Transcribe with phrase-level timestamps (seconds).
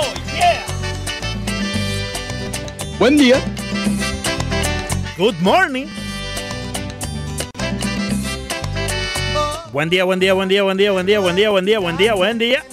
[0.00, 0.64] Oh, yeah.
[2.98, 3.36] Buen día.
[5.18, 5.88] Good morning.
[9.72, 11.96] Buen día, buen día, buen día, buen día, buen día, buen día, buen día, buen
[11.98, 12.64] día, buen día.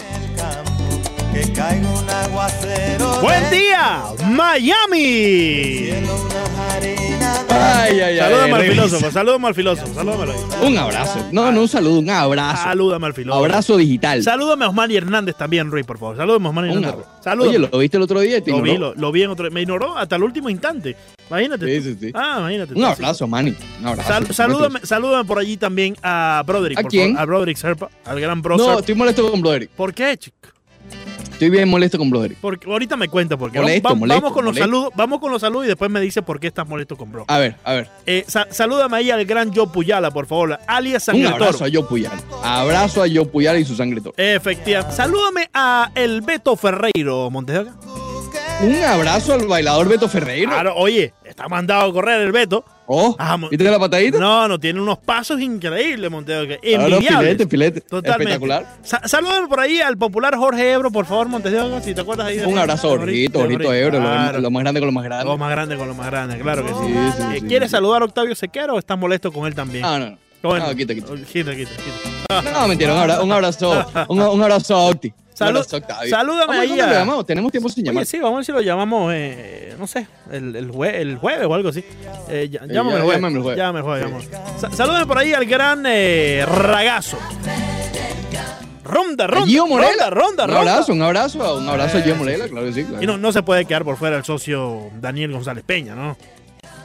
[3.21, 5.91] Buen día, Miami.
[7.59, 8.17] Ay, ay, ay.
[8.19, 8.83] Salúdame al revisa.
[8.83, 10.33] filósofo, salúdame al filósofo, salúdame.
[10.63, 11.25] Un abrazo.
[11.31, 12.63] No, no un saludo, un abrazo.
[12.63, 13.45] Salúdame al filósofo.
[13.45, 14.23] Abrazo digital.
[14.23, 16.17] Salúdame a Osmani Hernández también, Rui, por favor.
[16.17, 17.05] Salúdame a Osmani Hernández.
[17.23, 17.49] Salúdame.
[17.57, 18.41] Oye, ¿lo viste el otro día?
[18.43, 19.49] te Lo vi, lo, lo vi en otro.
[19.51, 20.95] Me ignoró hasta el último instante.
[21.29, 21.65] Imagínate.
[21.81, 22.11] Sí, sí, sí.
[22.13, 22.73] Ah, imagínate.
[22.73, 23.55] Un abrazo, Manny.
[23.81, 24.07] Un abrazo.
[24.09, 24.87] Sal- por salúdame, supuesto.
[24.87, 26.79] salúdame por allí también a Broderick.
[26.79, 27.07] ¿A por quién?
[27.13, 28.79] favor, a Broderick Serpa, al gran Bro No, Serpa.
[28.79, 29.69] estoy molesto con Broderick.
[29.71, 30.35] ¿Por qué, chico?
[31.37, 32.39] Estoy bien molesto con Broderick.
[32.39, 35.39] Porque ahorita me cuenta porque Molesto, vamos, molesto, vamos con los saludos, vamos con los
[35.41, 37.25] saludos y después me dice por qué estás molesto con Bro.
[37.27, 37.89] A ver, a ver.
[38.07, 41.65] Eh, sa- salúdame ahí al gran Joe Puyala, por favor, alias Un Sangre abrazo Toro.
[41.65, 42.11] a Joe Puyal.
[42.43, 44.15] Abrazo a Joe Puyal y su sangre toro.
[44.17, 44.95] Efectivamente.
[44.95, 47.75] Salúdame a el Beto Ferreiro Montejoca.
[48.63, 50.49] Un abrazo al bailador Beto Ferreiro.
[50.49, 52.65] Claro, oye, está mandado a correr el Beto.
[52.89, 54.17] Oh, Ah, ¿viste la patadita?
[54.17, 56.57] No, no, tiene unos pasos increíbles, Montejoca.
[56.57, 57.19] Claro, Envidiables.
[57.33, 57.81] filete, filete.
[57.81, 58.23] Totalmente.
[58.33, 58.65] Espectacular.
[58.81, 61.99] Sa- salúdame por ahí al popular Jorge Ebro, por favor, Montes de Oca, si te
[62.01, 62.37] acuerdas ahí.
[62.37, 64.39] de- Un abrazo Jorgito, Jorgito Ebro, lo- Claro.
[64.39, 65.25] lo, más grande con lo más grande.
[65.25, 66.79] Lo más grande con lo más grande, claro que sí.
[66.85, 69.81] Sí, sí, Eh, sí, ¿Quieres saludar a Octavio Sequero o estás molesto con él también?
[69.83, 70.17] No, no, no.
[70.43, 71.07] Bueno, no, quita, quita.
[71.07, 72.51] Quita, quita, quita.
[72.53, 75.11] No, mentira, un abrazo, un abrazo, un, un abrazo a Octi.
[75.37, 75.63] Salud-
[76.09, 77.25] salúdame Vamos, ahí ¿cuándo a- llamamos?
[77.27, 78.01] Tenemos tiempo sin llamar.
[78.01, 81.17] Oye, sí, vamos a ver si lo llamamos, eh, no sé, el, el, jue- el
[81.17, 81.83] jueves o algo así.
[82.27, 83.21] Eh, ya- Eh, llámame el jueves.
[83.21, 83.57] llámame el jueves.
[83.57, 84.59] Llámame el jueves, llámame.
[84.59, 87.17] Sa- salúdame por ahí al gran Ragazo.
[88.83, 90.09] Ronda, ronda, Gio Morela.
[90.09, 90.71] ronda, ronda, un ronda.
[90.73, 92.83] abrazo, un abrazo, un abrazo a Gio Morela, claro que sí.
[92.85, 93.03] claro.
[93.03, 96.15] Y no, no se puede quedar por fuera el socio Daniel González Peña, ¿no?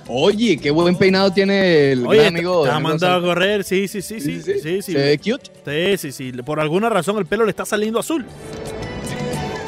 [0.09, 2.65] Oye, qué buen peinado tiene el Oye, gran amigo.
[2.65, 4.93] te ha mandado a correr, sí, sí, sí, sí, sí, sí, sí.
[4.93, 5.51] Se ve cute.
[5.97, 6.33] Sí, sí, sí.
[6.43, 8.27] Por alguna razón el pelo le está saliendo azul.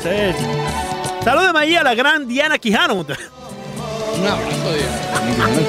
[0.02, 0.44] Sí, sí.
[1.22, 2.94] Salúdame ahí a la gran Diana Quijano.
[2.94, 3.06] Un
[4.26, 4.98] abrazo, Diana.
[5.36, 5.62] Claro,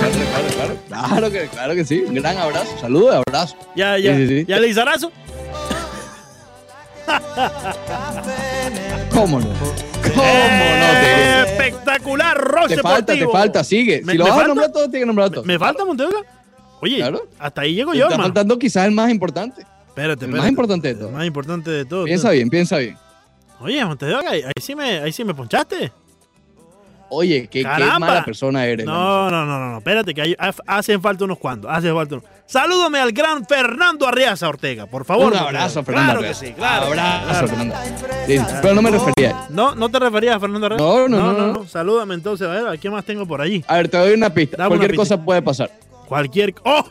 [0.56, 1.07] claro, claro.
[1.07, 2.03] Claro que, claro que sí.
[2.07, 2.78] Un gran abrazo.
[2.81, 3.56] Saludos, abrazo.
[3.75, 4.16] Ya, ya.
[4.16, 4.45] Sí, sí, sí.
[4.47, 5.12] ¿Ya le izarazo?
[9.12, 9.47] ¿Cómo no?
[10.13, 10.91] ¿Cómo no?
[11.01, 14.01] Te, Espectacular, Roche te falta, te falta, sigue.
[14.03, 15.43] Me- si lo me vas a nombrar todo, tienes que nombrar todo.
[15.43, 16.17] ¿Me falta Monteoca?
[16.81, 17.27] Oye, Claro.
[17.39, 19.61] hasta ahí llego Te yo, está faltando quizás el más importante.
[19.88, 20.38] Espérate, El espérate.
[20.38, 21.11] más importante de El todo.
[21.11, 22.03] más importante de todo.
[22.05, 22.97] Piensa bien, piensa bien.
[23.61, 25.91] Oye, Monteoca, ahí, ahí sí me, ahí sí me ponchaste.
[27.15, 28.85] Oye, qué, mala persona eres.
[28.85, 29.77] No, no, no, no, no.
[29.79, 30.35] Espérate, que hay-
[30.67, 31.71] hacen falta unos cuantos.
[31.71, 32.29] Hacen falta unos.
[32.45, 35.31] Salúdame al gran Fernando Arriaza Ortega, por favor.
[35.33, 35.83] Un abrazo.
[35.83, 36.19] Fernando.
[36.19, 36.85] Claro que sí, claro.
[36.87, 37.47] Abrazo, claro.
[37.47, 37.75] Fernando.
[38.27, 39.47] Sí, pero no me refería.
[39.49, 40.83] No, no te referías a Fernando Arriaza.
[40.83, 41.67] No, no, no, no.
[41.67, 43.63] Salúdame entonces, a ver, ¿a quién más tengo por allí?
[43.67, 44.57] A ver, te doy una pista.
[44.57, 45.15] Dame Cualquier una pista.
[45.15, 45.71] cosa puede pasar.
[46.07, 46.53] Cualquier.
[46.63, 46.83] ¡Oh!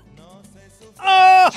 [1.07, 1.49] ¡Oh!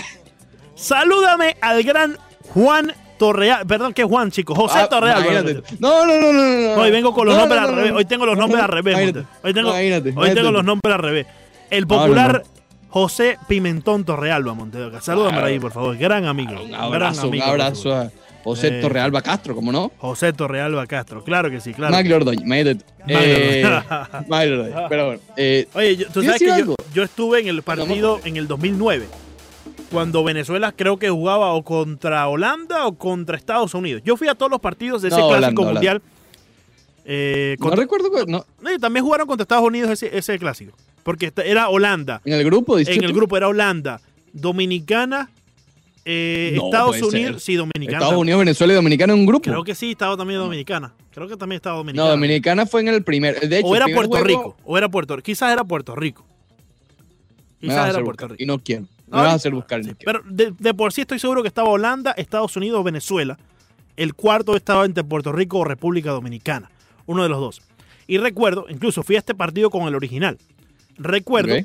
[0.75, 2.17] Salúdame al gran
[2.53, 3.65] Juan Torreal.
[3.67, 4.57] Perdón, ¿qué es Juan, chicos?
[4.57, 5.63] José Ah, Torreal.
[5.79, 6.43] No, no, no, no,
[6.75, 6.81] no.
[6.81, 7.91] Hoy vengo con los No, nombres no, al revés.
[7.93, 8.95] Hoy tengo los nombres al revés.
[9.43, 11.27] Hoy tengo, Imagínate, hoy tengo los nombres al revés.
[11.69, 12.43] El no, popular.
[12.89, 15.01] José Pimentón Torrealba, Montedoca.
[15.01, 15.97] Salúdame ahí, por favor.
[15.97, 16.53] Gran amigo.
[16.61, 18.09] Un gran abrazo, un amigo, por abrazo a
[18.43, 18.81] José Eh.
[18.81, 19.91] Torrealba Castro, ¿cómo no?
[19.97, 21.21] José Torrealba Castro.
[21.23, 21.93] Claro que sí, claro.
[21.95, 22.45] Ordóñez.
[22.45, 22.77] Maglio
[24.61, 28.21] Ordóñez, Pero bueno, eh, Oye, tú ¿Quieres sabes que yo, yo estuve en el partido
[28.23, 29.05] en el 2009,
[29.91, 34.01] cuando Venezuela creo que jugaba o contra Holanda o contra Estados Unidos.
[34.05, 36.01] Yo fui a todos los partidos de ese No, clásico Holanda, mundial.
[37.05, 40.73] Eh, no contra- recuerdo que- no, no, también jugaron contra Estados Unidos ese, ese clásico.
[41.03, 42.21] Porque era Holanda.
[42.25, 44.01] en el grupo En el grupo era Holanda,
[44.33, 45.29] Dominicana,
[46.03, 47.21] eh, No, Estados puede ser.
[47.27, 47.43] Unidos.
[47.43, 47.97] Sí, Dominicana.
[47.99, 49.43] Estados Unidos, Venezuela y Dominicana en un grupo.
[49.49, 50.93] Creo que sí, estaba también Dominicana.
[51.11, 52.05] Creo que también estaba Dominicana.
[52.09, 53.39] no, Dominicana fue en el primer.
[53.39, 54.57] De hecho, o era Puerto juego- Rico.
[54.65, 55.25] O era Puerto Rico.
[55.25, 56.25] Quizás era Puerto Rico.
[57.59, 58.43] Quizás era Puerto buscar, Rico.
[58.43, 58.85] Y no quiero.
[59.07, 59.79] Me No, vas a hacer buscar.
[59.85, 60.21] no quiero.
[60.23, 63.37] Pero de, de por sí estoy seguro que estaba Holanda, Estados Unidos o Venezuela.
[63.95, 66.69] El cuarto estaba entre Puerto Rico o República Dominicana.
[67.05, 67.61] Uno de los dos.
[68.05, 70.37] Y recuerdo, incluso fui a este partido con el original.
[70.97, 71.55] Recuerdo,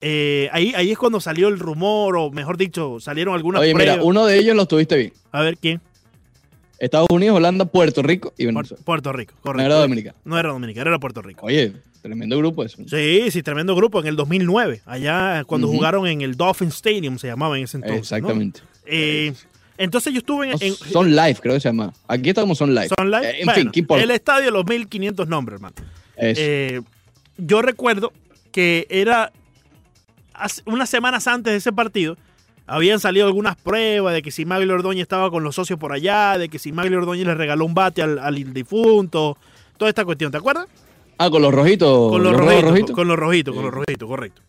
[0.00, 3.98] eh, ahí, ahí es cuando salió el rumor, o mejor dicho, salieron algunas Oye, mira,
[4.02, 5.12] uno de ellos lo tuviste bien.
[5.32, 5.80] A ver, ¿quién?
[6.78, 8.82] Estados Unidos, Holanda, Puerto Rico y Venezuela.
[8.84, 9.66] Puerto Rico, No correcto.
[9.66, 10.16] era Dominicana.
[10.24, 11.44] No era Dominicana, era Puerto Rico.
[11.44, 12.78] Oye, tremendo grupo eso.
[12.86, 14.82] Sí, sí, tremendo grupo en el 2009.
[14.86, 18.10] Allá cuando jugaron en el Dolphin Stadium, se llamaba en ese entonces.
[18.10, 18.16] ¿no?
[18.18, 18.60] Exactamente.
[18.86, 19.32] Eh,
[19.78, 21.92] entonces yo estuve en, son live, creo que se llama.
[22.06, 22.88] Aquí estamos son live.
[22.98, 23.30] Son Live.
[23.30, 24.04] Eh, en Bueno, fin, ¿qué importa?
[24.04, 25.74] El estadio de los 1500 nombres, hermano.
[26.16, 26.82] Eh,
[27.38, 28.12] yo recuerdo
[28.52, 29.32] que era
[30.66, 32.16] unas semanas antes de ese partido.
[32.66, 36.38] Habían salido algunas pruebas de que si Maglio Ordóñez estaba con los socios por allá,
[36.38, 39.36] de que si Maglio Ordóñez le regaló un bate al, al difunto,
[39.76, 40.66] toda esta cuestión, ¿te acuerdas?
[41.26, 42.10] Ah, con los rojitos.
[42.10, 42.96] Con los, rojitos, rojitos.
[42.96, 44.42] con los rojitos, con los rojitos, correcto.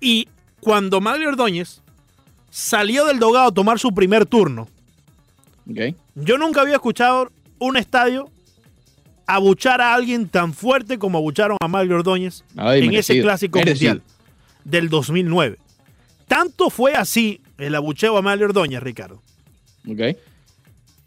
[0.00, 0.28] Y
[0.60, 1.80] cuando Maglio Ordóñez
[2.50, 4.68] salió del dogado a tomar su primer turno,
[5.70, 5.94] Ok.
[6.14, 8.30] yo nunca había escuchado un estadio
[9.26, 13.58] abuchar a alguien tan fuerte como abucharon a Mario Ordóñez Ay, en merecido, ese clásico
[13.58, 13.94] merecido.
[13.96, 14.14] mundial
[14.64, 15.58] del 2009.
[16.26, 19.20] Tanto fue así el abucheo a Mario Ordóñez, Ricardo,
[19.86, 20.16] Ok.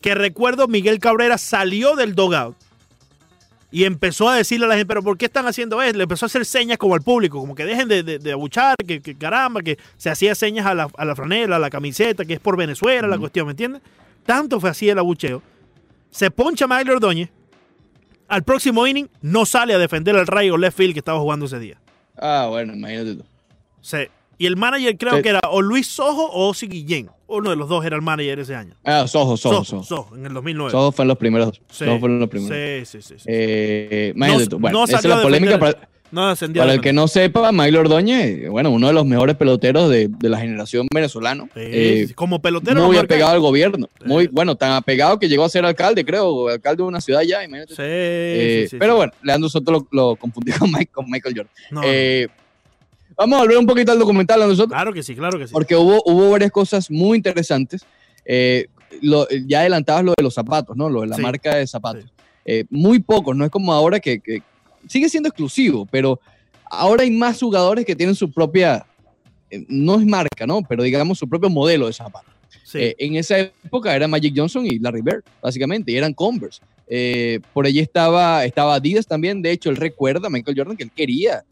[0.01, 2.55] que recuerdo Miguel Cabrera salió del dogout
[3.71, 5.97] y empezó a decirle a la gente, pero ¿por qué están haciendo esto?
[5.97, 8.75] Le empezó a hacer señas como al público, como que dejen de, de- de abuchar,
[8.85, 12.25] que, que caramba, que se hacía señas a la, a la franela, a la camiseta,
[12.25, 13.81] que es por Venezuela la cuestión, ¿me entiendes?
[14.25, 15.41] Tanto fue así el abucheo.
[16.09, 17.29] Se poncha Mario Ordóñez.
[18.27, 21.59] Al próximo inning no sale a defender al Rayo left field que estaba jugando ese
[21.59, 21.77] día.
[22.17, 23.25] Ah, bueno, imagínate tú.
[23.81, 23.97] Sí.
[24.41, 25.21] Y el manager creo Sí.
[25.21, 27.09] que era o Luis Sojo o Osi Guillén.
[27.27, 28.73] Uno de los dos era el manager ese año.
[28.83, 30.15] Ah, Sojo, Sojo, Sojo, Sojo.
[30.15, 30.71] En el 2009.
[30.71, 31.61] Sojo fue en los primeros.
[31.69, 31.85] Sí.
[31.85, 32.57] Sojo fue en los primeros.
[32.57, 33.15] Sí, sí, sí.
[33.19, 33.25] sí.
[33.27, 34.59] Eh, imagínate No- tú.
[34.59, 37.07] Bueno, no esa es la polémica defender- para, no ascendió para a el que no
[37.07, 41.45] sepa, Milo Ordóñez, bueno, uno de los mejores peloteros de, de la generación venezolano.
[41.53, 42.83] Sí, Eh, como pelotero.
[42.87, 43.87] muy apegado al gobierno.
[43.99, 44.07] Sí.
[44.07, 47.43] Muy, bueno, tan apegado que llegó a ser alcalde, creo, alcalde de una ciudad ya,
[47.43, 47.75] imagínate.
[47.75, 51.35] Sí, Eh, sí, sí, pero bueno, Leandro Soto lo, lo confundió con, Mike- con Michael
[51.37, 51.53] Jordan.
[51.69, 52.27] No, Eh,
[53.15, 55.53] vamos a volver un poquito al documental, Leandro Soto, claro que sí, claro que sí.
[55.53, 57.85] porque hubo, hubo varias cosas muy interesantes.
[58.25, 58.67] Eh,
[59.01, 60.89] lo- ya adelantabas lo de los zapatos, ¿no?
[60.89, 61.21] Lo de la Sí.
[61.21, 62.05] marca de zapatos.
[62.45, 64.41] Eh, muy pocos, no es como ahora que, que
[64.87, 66.19] sigue siendo exclusivo, pero
[66.65, 68.85] ahora hay más jugadores que tienen su propia,
[69.49, 70.61] eh, no es marca, ¿no?
[70.67, 72.33] Pero digamos su propio modelo de zapatos.
[72.63, 72.79] Sí.
[72.79, 76.61] Eh, en esa época era Magic Johnson y Larry Bird, básicamente, y eran Converse.
[77.53, 80.91] Por allí estaba, estaba Adidas también, de hecho, él recuerda a Michael Jordan que él
[80.93, 81.43] quería,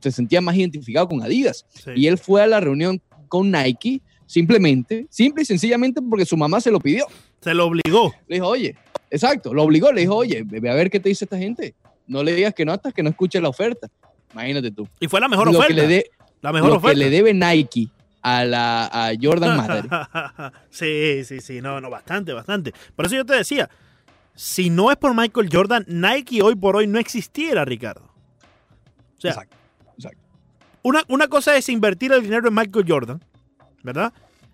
[0.00, 1.66] se sentía más identificado con Adidas.
[1.70, 1.90] sí.
[1.96, 6.60] Y él fue a la reunión con Nike simplemente, simple y sencillamente porque su mamá
[6.60, 7.06] se lo pidió.
[7.40, 8.12] Se lo obligó.
[8.26, 8.76] Le dijo, oye,
[9.10, 11.74] exacto, lo obligó, le dijo, oye, ve a ver qué te dice esta gente.
[12.06, 13.88] No le digas que no hasta que no escuche la oferta.
[14.32, 14.88] Imagínate tú.
[15.00, 15.82] Y fue la mejor lo oferta.
[15.82, 16.10] que le
[16.42, 16.94] la mejor lo oferta.
[16.94, 17.88] que le debe Nike
[18.22, 19.88] a, la, a Jordan Madre.
[20.70, 22.72] sí, sí, sí, no, no, bastante, bastante.
[22.94, 23.70] Por eso yo te decía,
[24.34, 28.12] si no es por Michael Jordan, Nike hoy por hoy no existiera, Ricardo.
[29.16, 29.55] O sea, exacto.
[30.86, 33.24] Una, una cosa es invertir el dinero en Michael Jordan,
[33.82, 34.12] ¿verdad?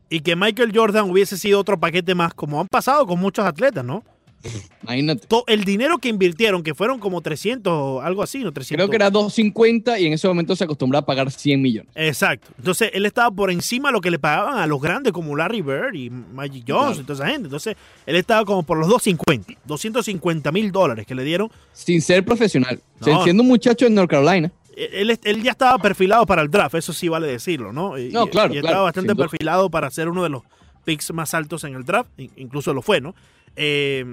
[0.09, 3.85] Y que Michael Jordan hubiese sido otro paquete más, como han pasado con muchos atletas,
[3.85, 4.03] ¿no?
[4.83, 5.29] Imagínate.
[5.47, 8.51] El dinero que invirtieron, que fueron como 300 o algo así, ¿no?
[8.51, 8.77] 300.
[8.77, 11.93] Creo que era 250 y en ese momento se acostumbraba a pagar 100 millones.
[11.95, 12.49] Exacto.
[12.59, 15.63] Entonces, él estaba por encima de lo que le pagaban a los grandes como Larry
[15.63, 17.03] Bird y Magic Johnson Claro.
[17.03, 17.47] y toda esa gente.
[17.47, 17.77] Entonces,
[18.07, 21.51] él estaba como por los 250, 250 mil dólares que le dieron.
[21.73, 22.81] Sin ser profesional.
[23.07, 23.23] No.
[23.23, 24.51] Siendo un muchacho en North Carolina.
[24.77, 27.99] Él, él ya estaba perfilado para el draft, eso sí vale decirlo, ¿no?
[27.99, 30.43] Y, No, claro, Y claro, estaba bastante perfilado para ser uno de los
[30.85, 33.15] picks más altos en el draft, in- incluso lo fue, ¿no?
[33.57, 34.05] Eh,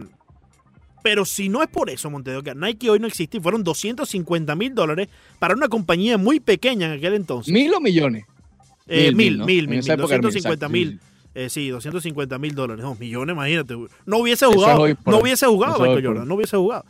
[1.02, 4.54] pero si no es por eso, Montevideo, que Nike hoy no existe y fueron 250
[4.56, 5.08] mil dólares
[5.40, 7.54] para una compañía muy pequeña en aquel entonces.
[7.54, 8.26] Mil o millones.
[8.88, 9.46] Eh, mil, ¿no?
[9.46, 11.00] mil, mil, mil, era 250 exacto, mil.
[11.00, 11.06] sí,
[11.36, 12.84] Eh, sí, 250 mil dólares.
[12.84, 13.76] No, millones, imagínate.
[14.06, 14.88] No hubiese jugado.
[14.88, 16.28] es No hubiese jugado Michael Jordan.
[16.28, 16.84] No hubiese jugado.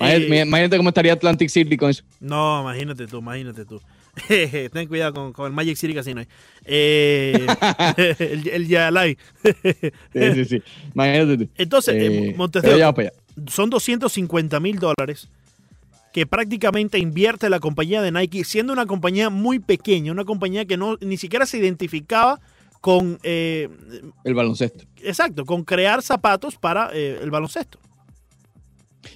[0.00, 2.02] Imagínate, Eh, imagínate cómo estaría Atlantic City con eso.
[2.20, 3.80] no, imagínate tú, imagínate tú.
[4.72, 6.22] Ten cuidado con, con el Magic City Casino.
[6.64, 7.46] Eh,
[8.18, 9.16] el, el Yalai.
[10.12, 10.62] Sí, sí, sí.
[10.94, 11.50] Imagínate tú.
[11.56, 13.10] Entonces, eh, Eh,
[13.48, 15.28] son 250 mil dólares
[16.12, 20.76] que prácticamente invierte la compañía de Nike, siendo una compañía muy pequeña, una compañía que
[20.76, 22.40] no ni siquiera se identificaba
[22.80, 23.68] con, eh,
[24.24, 24.84] El baloncesto.
[25.02, 27.78] exacto, con crear zapatos para el baloncesto.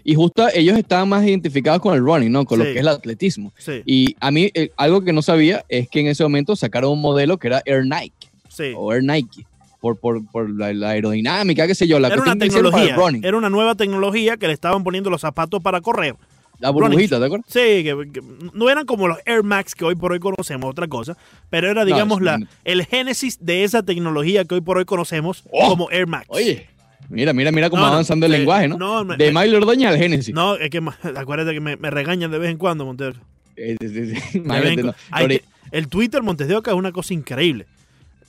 [0.03, 2.45] Y justo ellos estaban más identificados con el running, ¿no?
[2.45, 3.53] Con lo que es el atletismo.
[3.59, 6.93] Sí, Y a mí, eh, algo que no sabía es que en ese momento sacaron
[6.93, 8.73] un modelo que era Air Nike sí.
[8.76, 9.47] o Air Nike.
[9.81, 13.50] Por, por, por la, la aerodinámica, qué sé yo, la Era una tecnología, era una
[13.50, 16.17] nueva tecnología que le estaban poniendo los zapatos para correr.
[16.59, 17.47] La burbujita, ¿te acuerdas?
[17.50, 18.23] Sí, que, que
[18.55, 21.19] no eran como los Air Max que hoy por hoy conocemos, otra cosa,
[21.50, 25.69] pero era, digamos, la, el génesis de esa tecnología que hoy por hoy conocemos Oh,
[25.69, 26.25] como Air Max.
[26.29, 26.67] Oye,
[27.08, 28.76] mira, mira, mira cómo No, va no, avanzando el lenguaje, ¿no?
[28.78, 30.34] no, me- de Milo Ordóñez al Génesis.
[30.34, 30.80] No, es que
[31.16, 33.18] acuérdate que me, me regañan de vez en cuando, Montero.
[33.56, 34.14] Eh, sí, sí, sí.
[34.32, 34.94] De en Imagínate, cu- no.
[35.11, 37.66] Hay Sobre- que- el Twitter Montes de Oca es una cosa increíble.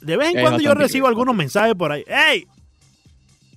[0.02, 2.04] De vez en cuando yo recibo algunos mensajes por ahí.
[2.08, 2.48] ¡Ey!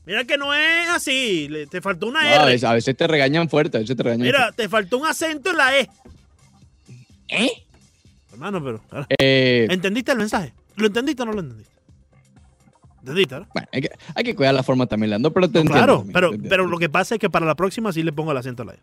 [0.06, 1.48] Mira que no es así.
[1.48, 2.44] le- te faltó una a, R.
[2.46, 5.50] veces, a veces te regañan fuerte, a veces te regañan Mira, te faltó un acento
[5.50, 5.88] en la E.
[7.28, 7.50] ¿Eh?
[8.32, 9.06] Hermano, pero.
[9.18, 10.52] Eh, ¿Entendiste el mensaje?
[10.76, 11.72] ¿Lo entendiste o no lo entendiste?
[13.02, 16.12] Bueno, hay que, hay que cuidar la forma también, Leandro, pero te entiendo Claro, también,
[16.14, 18.36] pero, te pero lo que pasa es que para la próxima sí le pongo el
[18.38, 18.78] acento a la E.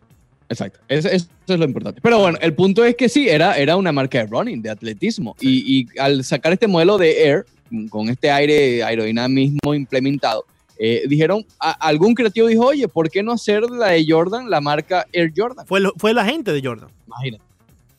[0.48, 2.00] Exacto, eso, eso es lo importante.
[2.00, 5.34] Pero bueno, el punto es que sí, era, era una marca de running, de atletismo.
[5.40, 7.46] Y, y al sacar este modelo de Air,
[7.90, 10.44] con este aire aerodinámico implementado,
[10.78, 14.60] eh, dijeron, a- algún creativo dijo, oye, ¿por qué no hacer la de Jordan, la
[14.60, 15.66] marca Air Jordan?
[15.66, 16.90] Fue, lo- fue la gente de Jordan.
[17.06, 17.42] Imagínate.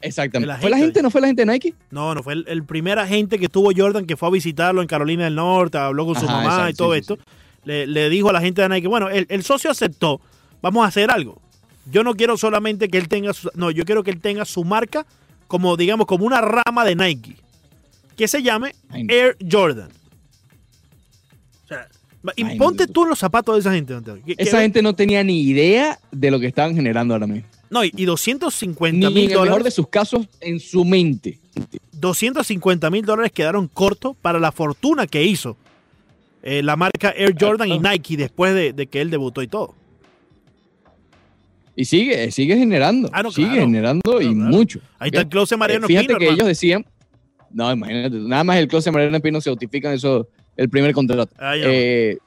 [0.01, 0.55] Exactamente.
[0.61, 1.73] ¿Fue la gente, no fue la gente de Nike?
[1.89, 4.87] No, no, fue el, el primer agente que tuvo Jordan que fue a visitarlo en
[4.87, 7.17] Carolina del Norte, habló con su Ajá, mamá exacto, y todo sí, sí, esto.
[7.63, 10.21] Le, le dijo a la gente de Nike, bueno, el, el socio aceptó,
[10.61, 11.41] vamos a hacer algo.
[11.89, 14.63] Yo no quiero solamente que él tenga su, no, yo quiero que él tenga su
[14.63, 15.05] marca
[15.47, 17.37] como digamos como una rama de Nike
[18.15, 18.73] que se llame.
[18.91, 19.89] Air Jordan.
[21.63, 21.87] O sea,
[22.35, 23.95] y Ay, ponte tú en los zapatos de esa gente.
[24.37, 27.47] Esa gente no tenía ni idea de lo que estaban generando ahora mismo.
[27.69, 29.73] No, y y 250 Ni en mil el mejor de dólares.
[29.73, 31.39] sus casos en su mente.
[31.93, 35.57] 250 mil dólares quedaron cortos para la fortuna que hizo
[36.43, 39.73] eh, la marca Air Jordan y Nike después de, de que él debutó y todo.
[41.75, 43.09] Y sigue, sigue generando.
[43.13, 43.61] Ah, no, sigue claro.
[43.65, 44.79] generando y Claro, mucho.
[44.97, 46.31] Ahí está el closet Mariano Eh, Fíjate que hermano.
[46.33, 46.85] ellos decían,
[47.51, 51.31] no, imagínate, nada más el closet Mariano Espino se notifican eso, el primer contrato.
[51.37, 51.53] Ah.
[51.55, 52.17] Eh,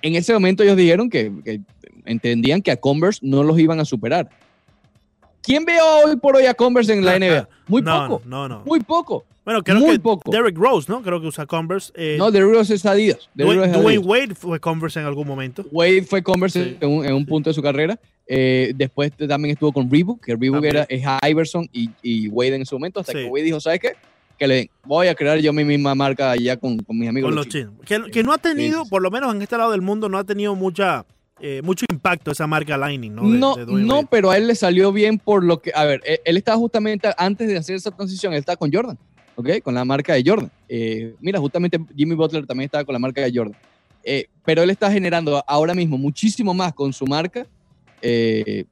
[0.00, 1.60] en ese momento ellos dijeron que, que
[2.06, 4.30] entendían que a Converse no los iban a superar.
[5.42, 7.48] ¿Quién ve hoy por hoy a Converse en la NBA?
[7.66, 8.62] Muy no, poco, No, no.
[8.64, 9.24] muy poco.
[9.44, 10.30] Bueno, creo muy que poco.
[10.30, 11.02] Derrick Rose, ¿no?
[11.02, 11.92] Creo que usa Converse.
[11.96, 13.28] Eh, No, Derrick Rose es Adidas.
[13.34, 14.06] Rose Dwayne, es Dwayne Adidas.
[14.06, 15.64] Wade fue Converse en algún momento.
[15.72, 16.76] Wade fue Converse Sí.
[16.80, 17.98] en, un, en un punto de su carrera.
[18.28, 20.76] Eh, después también estuvo con Reebok, que Reebok También.
[20.76, 23.18] era es Iverson y, y Wade en ese momento, hasta Sí.
[23.18, 23.92] que Wade dijo, ¿sabes qué?
[24.38, 27.28] Que le voy a crear yo mi misma marca allá con, con mis amigos.
[27.28, 27.72] Con los chinos".
[27.84, 28.06] chinos.
[28.06, 30.24] Que, que no ha tenido, por lo menos en este lado del mundo, no ha
[30.24, 31.04] tenido mucha
[31.40, 33.30] eh, mucho impacto esa marca Lightning, ¿no?
[33.30, 36.00] De- No, de no, pero a él le salió bien por lo que, a ver,
[36.04, 38.98] él, él estaba justamente antes de hacer esa transición, él estaba con Jordan,
[39.34, 39.48] ¿ok?
[39.62, 40.50] Con la marca de Jordan.
[40.68, 43.56] Eh, mira, justamente Jimmy Butler también estaba con la marca de Jordan.
[44.04, 47.46] Eh, pero él está generando ahora mismo muchísimo más con su marca
[48.00, 48.64] eh,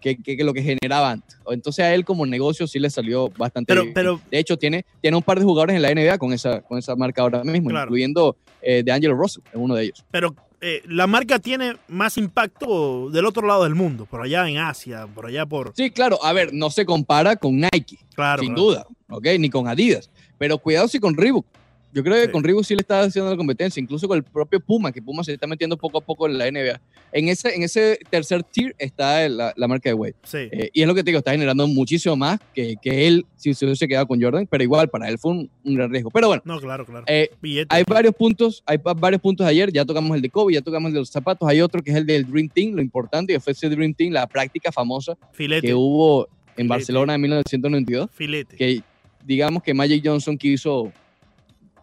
[0.00, 1.36] que, que- que lo que generaba antes.
[1.48, 3.94] Entonces a él como negocio sí le salió bastante Pero, bien.
[3.94, 6.78] pero De hecho, tiene, tiene un par de jugadores en la NBA con esa, con
[6.78, 7.86] esa marca ahora mismo, Claro.
[7.86, 10.04] incluyendo eh, de Angelo Russell, es uno de ellos.
[10.10, 14.58] pero eh, la marca tiene más impacto del otro lado del mundo, por allá en
[14.58, 15.72] Asia, por allá por...
[15.74, 17.98] Sí, claro, a ver, no se compara con Nike.
[18.14, 18.62] Claro, sin claro.
[18.62, 19.26] duda, ¿ok?
[19.38, 20.10] Ni con Adidas.
[20.36, 21.46] Pero cuidado si con Reebok.
[21.92, 22.30] Yo creo que Sí.
[22.30, 25.24] con Reebok sí le está haciendo la competencia, incluso con el propio Puma, que Puma
[25.24, 26.80] se está metiendo poco a poco en la NBA.
[27.12, 30.14] En ese, en ese tercer tier está la, la marca de Wade.
[30.22, 30.38] Sí.
[30.52, 33.52] Eh, y es lo que te digo, está generando muchísimo más que, que él si
[33.54, 36.10] se hubiese quedado con Jordan, pero igual para él fue un, un gran riesgo.
[36.10, 37.04] Pero bueno, no, claro, claro.
[37.08, 37.30] eh,
[37.68, 40.92] hay varios puntos, hay varios puntos ayer, ya tocamos el de Kobe, ya tocamos el
[40.94, 43.52] de los zapatos, hay otro que es el del Dream Team, lo importante que fue
[43.52, 45.66] ese Dream Team, la práctica famosa filete.
[45.66, 46.68] que hubo en Filete.
[46.68, 48.56] Barcelona en 1992 filete.
[48.56, 48.82] que
[49.24, 50.92] digamos que Magic Johnson quiso,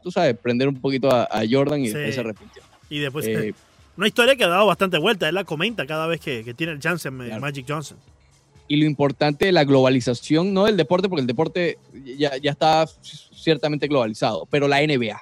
[0.08, 1.94] tú sabes, prender un poquito a, a Jordan y Sí.
[1.94, 2.64] después se arrepintió.
[2.90, 3.54] Y después, Eh,
[3.98, 5.28] una historia que ha dado bastante vuelta.
[5.28, 7.42] Él la comenta cada vez que, que tiene el chance en Claro.
[7.42, 7.98] Magic Johnson.
[8.70, 11.78] y lo importante de la globalización, no del deporte, porque el deporte
[12.18, 12.86] ya, ya está
[13.34, 15.20] ciertamente globalizado, pero la NBA,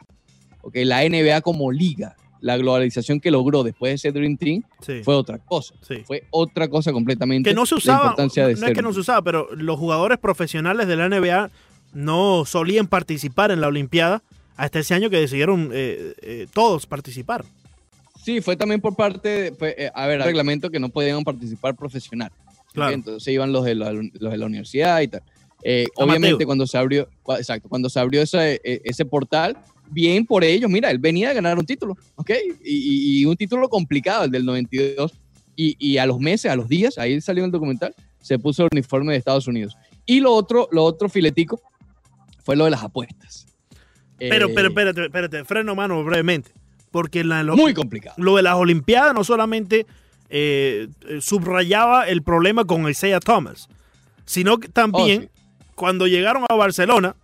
[0.62, 0.76] ¿ok?
[0.84, 5.02] La NBA como liga, la globalización que logró después de ese Dream Team Sí.
[5.04, 5.74] fue otra cosa.
[5.82, 6.04] sí.
[6.06, 7.50] Fue otra cosa completamente.
[7.50, 9.48] que no se la usaba, importancia de no ser- es que no se usaba, pero
[9.56, 11.50] los jugadores profesionales de la NBA
[11.94, 14.24] no solían participar en la Olimpiada
[14.56, 17.44] hasta ese año que decidieron eh, eh, todos participar.
[18.24, 21.24] Sí, fue también por parte, de- fue, eh, a ver, el reglamento que no podían
[21.24, 22.32] participar profesional.
[22.74, 22.94] Claro.
[22.94, 25.22] Entonces iban los de la, los de la universidad y tal.
[25.96, 27.08] Obviamente cuando se abrió,
[27.38, 29.58] exacto, cuando se abrió ese, ese portal,
[29.90, 32.32] bien por ellos, mira, él venía a ganar un título, ¿ok?
[32.64, 35.14] Y, y- y un título complicado, el del 92.
[35.56, 38.70] Y, y a los meses, a los días, ahí salió el documental, se puso el
[38.74, 39.78] uniforme de Estados Unidos.
[40.06, 41.62] Y lo otro, lo otro filetico
[42.44, 43.46] fue lo de las apuestas.
[44.18, 46.52] Pero, Eh, pero espérate, espérate, freno mano brevemente.
[46.92, 48.16] Porque la, lo, muy complicado.
[48.18, 49.86] lo de las Olimpiadas no solamente
[50.30, 53.68] eh, eh, subrayaba el problema con Isaiah Thomas,
[54.26, 55.70] sino que también Oh, sí.
[55.76, 57.16] cuando llegaron a Barcelona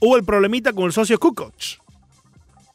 [0.00, 1.54] hubo el problemita con el socio Kukoc.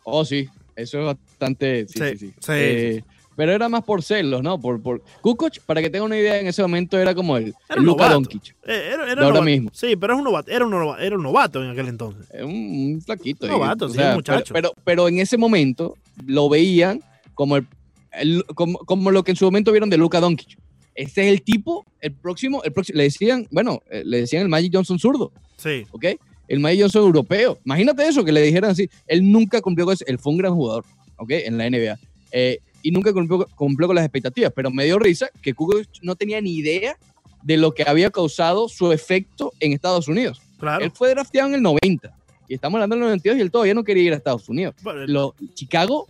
[0.04, 1.88] Oh, sí, eso es bastante.
[1.88, 2.34] Sí, Sí, sí, sí.
[2.40, 3.04] sí, Eh,
[3.38, 4.60] Pero era más por celos, ¿no?
[4.60, 5.02] Por, por...
[5.22, 8.10] Kukoc, para que tenga una idea, en ese momento era como el, Era el Luka.
[8.10, 8.56] Doncic.
[8.66, 9.42] Eh, Era, ahora novato.
[9.44, 9.70] mismo.
[9.74, 12.26] Sí, pero es un novato, era, un novato, era un novato en aquel entonces.
[12.34, 12.52] Es un,
[12.96, 13.48] un flaquito.
[13.48, 14.54] Novato, o sí, sea, un muchacho.
[14.54, 17.02] Pero, pero, pero en ese momento lo veían
[17.36, 17.68] como, el,
[18.12, 20.58] el- como, como lo que en su momento vieron de Luka Doncic.
[20.96, 24.50] Este es el tipo, el próximo, el próximo, le decían, bueno, eh, le decían el
[24.50, 25.86] Magic Johnson zurdo, Sí.
[25.92, 26.06] ¿ok?
[26.48, 27.60] El Magic Johnson europeo.
[27.66, 28.90] Imagínate eso, que le dijeran así.
[29.06, 30.06] Él nunca cumplió con eso.
[30.08, 30.86] Él fue un gran jugador,
[31.18, 31.30] ¿ok?
[31.32, 32.00] En la NBA.
[32.32, 34.52] Eh, y nunca cumplió, cumplió con las expectativas.
[34.56, 36.98] Pero me dio risa que Kukoc no tenía ni idea
[37.44, 40.42] de lo que había causado su efecto en Estados Unidos.
[40.60, 40.84] Claro.
[40.84, 42.14] Él fue drafteado en el 90.
[42.50, 44.76] Y estamos hablando del 92 y él todavía no quería ir a Estados Unidos.
[45.08, 46.08] Lo, Chicago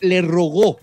[0.00, 0.78] le rogó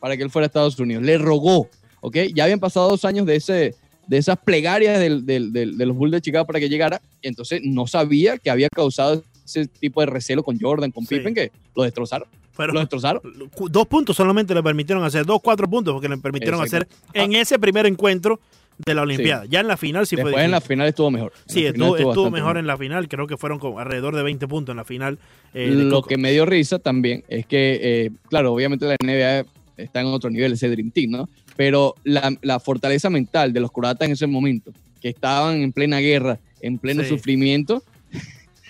[0.00, 1.02] para que él fuera a Estados Unidos.
[1.02, 1.68] Le rogó.
[2.00, 2.16] ¿Ok?
[2.34, 3.74] Ya habían pasado dos años de, ese,
[4.06, 7.00] de esas plegarias del- del- del- de los Bulls de Chicago para que llegara.
[7.20, 11.16] Y entonces no sabía que había causado ese tipo de recelo con Jordan, con Sí.
[11.16, 12.28] Pippen, que lo destrozaron.
[12.62, 13.22] Fueron Lo destrozaron.
[13.70, 16.86] dos puntos solamente le permitieron hacer, dos, cuatro puntos porque le permitieron Exacto.
[17.12, 18.40] hacer en ese primer encuentro
[18.78, 19.44] de la Olimpiada.
[19.46, 21.32] Ya en la final sí fue Después en la final estuvo mejor.
[21.48, 24.72] En Sí, estuvo, mejor en la final, creo que fueron como alrededor de 20 puntos
[24.72, 25.18] en la final.
[25.54, 29.44] eh, Lo que me dio risa también es que, eh, claro, obviamente la NBA
[29.76, 31.28] está en otro nivel ese Dream Team, ¿no?
[31.56, 35.98] Pero la, la fortaleza mental de los croatas en ese momento, que estaban en plena
[35.98, 37.10] guerra, en pleno Sí.
[37.10, 37.82] sufrimiento,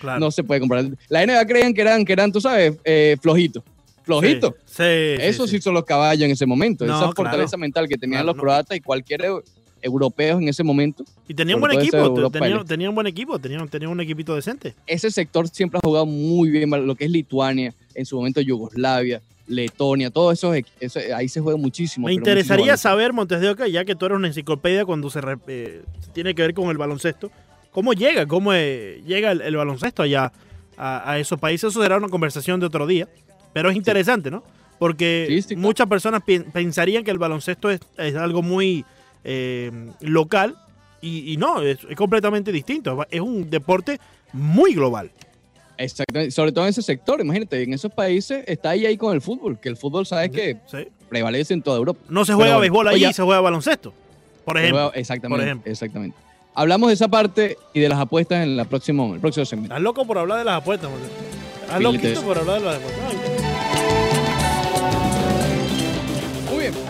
[0.01, 0.19] Claro.
[0.19, 0.85] no se puede comparar.
[1.07, 3.63] La NBA creían que eran, que eran tú sabes, eh, flojitos.
[4.03, 4.53] Flojitos.
[4.65, 6.85] Sí, sí, Eso sí, son los caballos en ese momento.
[6.85, 7.13] No, Esa claro.
[7.15, 9.43] fortaleza mental que tenían Claro, los croatas y cualquier eu-
[9.81, 11.03] europeo en ese momento.
[11.27, 14.75] Y tenían buen equipo, tenían, tenían buen equipo, tenían, tenían un equipito decente.
[14.87, 19.21] Ese sector siempre ha jugado muy bien lo que es Lituania, en su momento Yugoslavia,
[19.45, 22.07] Letonia, todo eso, eso ahí se juega muchísimo.
[22.07, 25.19] Me interesaría muchísimo saber, Montes de Oca, ya que tú eres una enciclopedia cuando se,
[25.19, 25.81] re- eh,
[26.13, 27.29] tiene que ver con el baloncesto,
[27.71, 28.25] ¿cómo llega?
[28.25, 30.31] ¿Cómo eh, llega el, el baloncesto allá
[30.77, 31.69] a, a esos países?
[31.71, 33.09] Eso será una conversación de otro día,
[33.53, 34.43] pero es interesante, ¿no?
[34.79, 35.61] Porque Sí, sí, claro.
[35.61, 38.83] muchas personas pi- pensarían que el baloncesto es, es algo muy
[39.23, 40.57] eh, local
[41.01, 43.05] y, y no, es, es completamente distinto.
[43.09, 43.99] Es un deporte
[44.33, 45.11] muy global.
[45.77, 49.21] Exactamente, sobre todo en ese sector, imagínate, en esos países está ahí ahí con el
[49.21, 50.57] fútbol, que el fútbol sabes que
[51.09, 51.99] prevalece en toda Europa.
[52.09, 53.93] No se Pero juega bueno, béisbol allí, se juega baloncesto.
[54.45, 54.79] Por ejemplo.
[54.89, 55.71] juega- exactamente, por ejemplo.
[55.71, 56.17] exactamente.
[56.55, 59.73] Hablamos de esa parte y de las apuestas en la próxima, el próximo segmento.
[59.73, 60.91] Estás loco por hablar de las apuestas.
[61.61, 63.32] Estás loquito por hablar de las apuestas.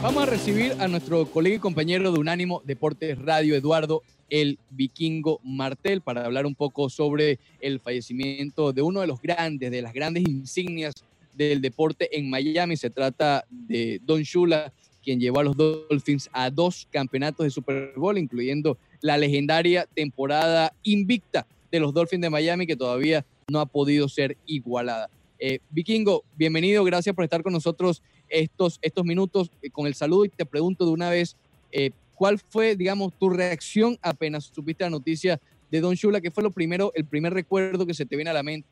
[0.04, 5.40] Vamos a recibir a nuestro colega y compañero de Unánimo Deportes Radio, Eduardo el Vikingo
[5.46, 9.94] Martel, para hablar un poco sobre el fallecimiento de uno de los grandes, de las
[9.94, 10.94] grandes insignias
[11.34, 12.76] del deporte en Miami.
[12.76, 17.94] Se trata de Don Shula, quien llevó a los Dolphins a dos campeonatos de Super
[17.96, 23.66] Bowl, incluyendo la legendaria temporada invicta de los Dolphins de Miami, que todavía no ha
[23.66, 25.10] podido ser igualada.
[25.40, 28.02] Eh, Vikingo, bienvenido, gracias por estar con nosotros
[28.34, 31.38] estos, estos minutos eh, con el saludo y te pregunto de una vez,
[31.72, 36.20] eh, ¿cuál fue, digamos, tu reacción apenas supiste la noticia de Don Shula?
[36.20, 38.68] ¿Qué fue lo primero, el primer recuerdo que se te viene a la mente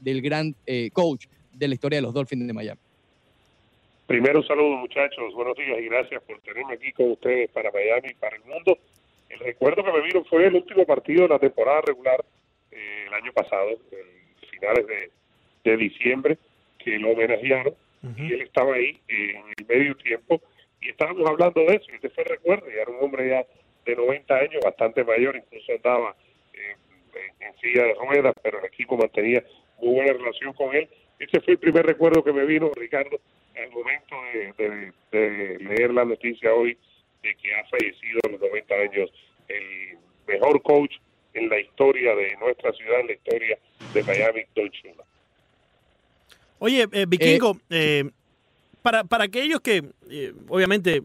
[0.00, 2.80] del gran eh, coach de la historia de los Dolphins de Miami?
[4.06, 5.34] Primero, un saludo, muchachos.
[5.34, 8.78] Buenos días y gracias por tenerme aquí con ustedes para Miami y para el mundo.
[9.28, 12.24] El recuerdo que me vino fue el último partido de la temporada regular
[12.70, 15.10] eh, el año pasado, en finales de,
[15.64, 16.38] de diciembre,
[16.78, 17.74] que lo homenajearon
[18.16, 20.40] y él estaba ahí eh, en el medio tiempo
[20.80, 21.86] y estábamos hablando de eso.
[21.90, 23.46] Y fue el recuerdo, y era un hombre ya
[23.86, 26.14] de 90 años, bastante mayor, incluso andaba
[26.52, 26.76] eh,
[27.40, 29.42] en, silla de ruedas, pero el equipo mantenía
[29.80, 30.88] muy buena relación con él.
[31.18, 33.18] Ese fue el primer recuerdo que me vino, Ricardo,
[33.56, 34.16] al momento
[34.58, 36.76] de, de- leer la noticia hoy
[37.22, 39.12] de que ha fallecido a los 90 años
[39.48, 40.96] el mejor coach
[41.34, 43.58] en la historia de nuestra ciudad, en la historia
[43.92, 45.04] de Miami, Don Shula.
[46.64, 48.10] Oye, eh, Vikingo, eh,
[48.80, 51.02] para, para aquellos que, eh, obviamente,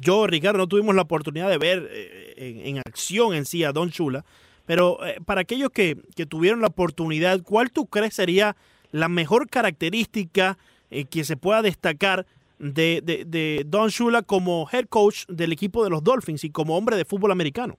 [0.00, 3.72] yo, Ricardo, no tuvimos la oportunidad de ver eh, en, en acción en sí a
[3.72, 4.24] Don Chula,
[4.64, 8.56] pero eh, para aquellos que, que tuvieron la oportunidad, ¿cuál tú crees sería
[8.92, 10.56] la mejor característica
[10.90, 12.24] eh, que se pueda destacar
[12.58, 16.78] de, de, de Don Shula como head coach del equipo de los Dolphins y como
[16.78, 17.76] hombre de fútbol americano?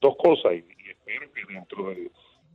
[0.00, 2.10] dos cosas y, y espero que dentro de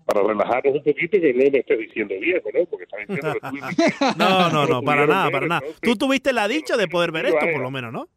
[0.06, 2.66] para relajarnos un poquito que no me estés diciendo viejo, ¿no?
[2.66, 3.56] Porque estás diciendo que tú
[4.18, 5.62] No, no, no, para nada, para nada.
[5.66, 8.08] entonces, Tú tuviste la dicha de poder ver esto, por lo menos, ¿no?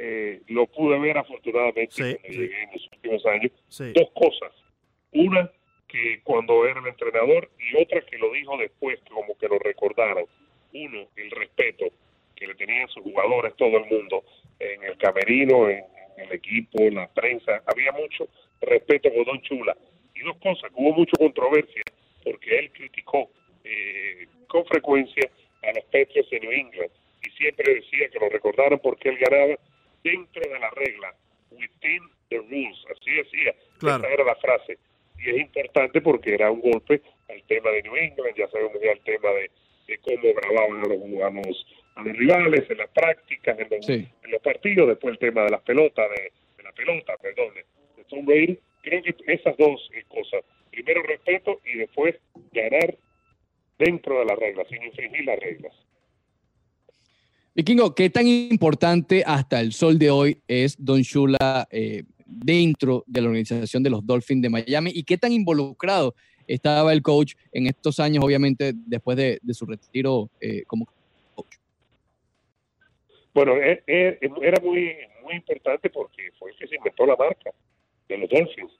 [0.00, 2.38] eh, lo pude ver afortunadamente Sí, cuando sí.
[2.38, 3.52] llegué en los últimos años.
[3.68, 3.92] Sí.
[3.94, 4.52] Dos cosas.
[5.12, 5.50] Una,
[5.88, 10.24] que cuando era el entrenador y otra que lo dijo después, como que lo recordaran.
[10.72, 11.86] Uno, el respeto
[12.36, 14.22] que le tenían sus jugadores, todo el mundo,
[14.60, 15.78] en el camerino, en,
[16.16, 17.62] en el equipo, en la prensa.
[17.66, 18.28] Había mucho
[18.60, 19.76] respeto por Don Chula.
[20.20, 21.82] Y dos cosas, que hubo mucha controversia
[22.24, 23.30] porque él criticó
[23.64, 25.30] eh, con frecuencia
[25.62, 26.90] a los Patriots de New England
[27.26, 29.54] y siempre decía que lo recordaran porque él ganaba
[30.02, 31.14] dentro de la regla,
[31.50, 34.04] within the rules, así decía, Claro.
[34.04, 34.78] esa era la frase.
[35.18, 38.92] Y es importante porque era un golpe al tema de New England, ya sabemos ya
[38.92, 39.50] el tema de,
[39.88, 43.84] de cómo grababan a los, a los, a los rivales en las prácticas, en los,
[43.86, 44.08] Sí.
[44.24, 47.64] en los partidos, después el tema de las pelotas, de, de la pelota, perdón, de,
[47.96, 48.58] de Tom Brady.
[48.88, 52.14] Creo que esas dos eh, cosas, primero respeto y después
[52.52, 52.96] ganar
[53.78, 55.74] dentro de las reglas, sin infringir las reglas.
[57.54, 63.20] Vikingo, ¿qué tan importante hasta el sol de hoy es Don Shula eh, dentro de
[63.20, 66.14] la organización de los Dolphins de Miami y qué tan involucrado
[66.46, 70.86] estaba el coach en estos años, obviamente, después de, de su retiro eh, como
[71.34, 71.56] coach?
[73.34, 77.50] Bueno, e- e- era muy muy importante porque fue el que se inventó la marca
[78.08, 78.72] de los Dolphins.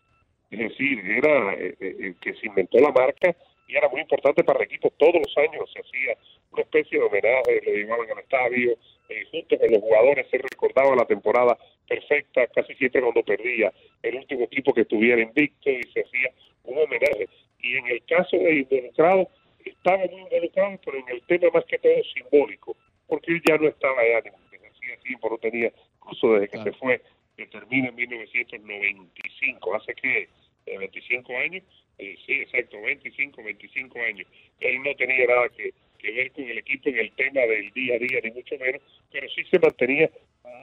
[0.50, 3.36] Es decir, era eh, eh, el que se inventó la marca
[3.66, 4.90] y era muy importante para el equipo.
[4.96, 6.16] Todos los años se hacía
[6.52, 8.72] una especie de homenaje, lo llevaban al estadio,
[9.10, 14.16] eh, junto con los jugadores se recordaba la temporada perfecta, casi siempre cuando perdía el
[14.16, 16.30] último equipo que estuviera invicto y se hacía
[16.64, 17.28] un homenaje.
[17.60, 19.28] Y en el caso de involucrado,
[19.64, 22.74] estaba muy involucrado, pero en el tema más que todo simbólico
[23.08, 26.72] porque él ya no estaba desde hacía tiempo no tenía, incluso desde que Claro.
[26.72, 27.02] se fue,
[27.38, 30.28] que termina en 1995, hace que
[30.66, 31.62] 25 años,
[31.98, 34.26] eh, sí, exacto, 25, 25 años.
[34.60, 37.94] Él no tenía nada que, que ver con el equipo en el tema del día
[37.94, 40.10] a día, ni mucho menos, pero sí se mantenía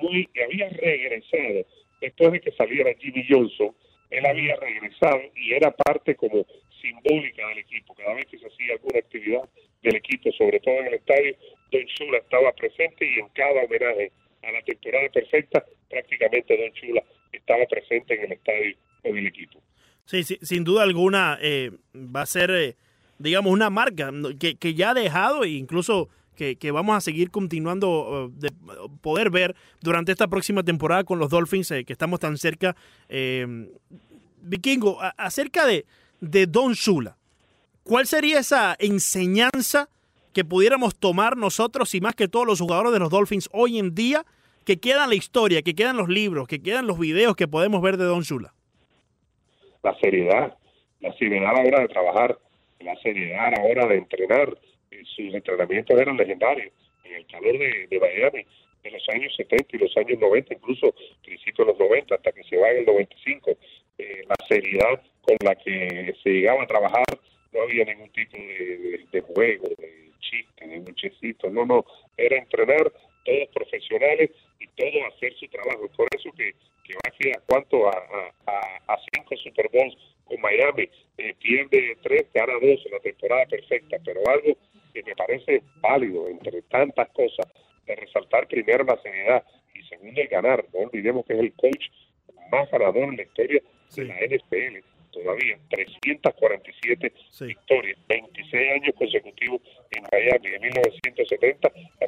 [0.02, 1.66] muy, y había regresado,
[2.02, 3.74] después de que saliera Jimmy Johnson,
[4.10, 6.46] él había regresado y era parte como
[6.82, 7.96] simbólica del equipo.
[7.96, 9.50] Cada vez que se hacía alguna actividad
[9.82, 11.36] del equipo, sobre todo en el estadio,
[11.72, 14.12] Don Chula estaba presente y en cada homenaje
[14.44, 19.62] a la temporada perfecta, prácticamente Don Chula estaba presente en el estadio con el equipo.
[20.06, 22.76] Sí, sí, sin duda alguna eh, va a ser, eh,
[23.18, 27.32] digamos, una marca que, que ya ha dejado e incluso que, que vamos a seguir
[27.32, 28.52] continuando eh, de
[29.02, 32.76] poder ver durante esta próxima temporada con los Dolphins, que estamos tan cerca.
[34.42, 35.86] Vikingo, acerca de,
[36.20, 37.18] de Don Shula,
[37.84, 39.90] ¿cuál sería esa enseñanza
[40.34, 43.96] que pudiéramos tomar nosotros y más que todos los jugadores de los Dolphins hoy en
[43.96, 44.26] día,
[44.66, 47.98] que queda la historia, que quedan los libros, que quedan los videos que podemos ver
[47.98, 48.54] de Don Shula?
[49.84, 50.58] la seriedad,
[51.00, 52.40] la seriedad a la hora de trabajar,
[52.80, 54.58] la seriedad a la hora de entrenar.
[54.92, 56.74] Eh, Sus entrenamientos eran legendarios
[57.04, 58.46] en el calor de, de Miami
[58.84, 62.44] de los años 70 y los años 90, incluso principios de los 90, hasta que
[62.46, 63.52] se va en el 95.
[63.98, 67.06] Eh, la seriedad con la que se llegaba a trabajar,
[67.54, 68.44] no había ningún tipo de,
[68.78, 71.86] de- de juego, de chiste, de muchecitos, no, no,
[72.18, 72.92] era entrenar
[73.26, 75.90] todos profesionales y todo hacer su trabajo.
[75.98, 76.54] Por eso que,
[76.86, 77.92] que va aquí a cuánto, a,
[78.46, 83.46] a, a- cinco Super Bowls con Miami, eh, pierde tres, gana dos en la temporada
[83.48, 84.56] perfecta, pero algo
[84.94, 87.46] que me parece válido entre tantas cosas,
[87.86, 89.44] de resaltar primero la seriedad
[89.76, 90.66] y segundo el ganar.
[90.74, 91.88] No olvidemos que es el coach
[92.52, 94.02] más ganador en la historia Sí.
[94.02, 97.46] de la NFL todavía, 347 Sí.
[97.46, 99.62] victorias, 26 años consecutivos
[99.96, 101.68] en Miami, de 1970
[102.02, 102.08] a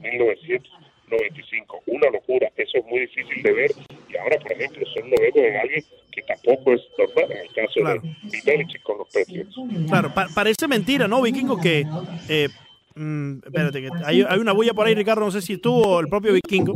[1.08, 1.84] 1995.
[1.88, 3.72] Una locura, eso es muy difícil de ver
[4.10, 7.54] y ahora, por ejemplo, eso lo vemos en alguien que tampoco es normal, en el
[7.54, 8.02] caso Claro.
[8.02, 9.56] de Belichick con los Patriots.
[9.88, 11.58] Claro, pa- parece mentira, ¿no, Vikingo?
[11.60, 11.86] Que.
[12.30, 12.50] eh,
[12.96, 15.22] mm, espérate, que hay, hay una bulla por ahí, Ricardo.
[15.26, 16.76] No sé si tú o el propio Vikingo.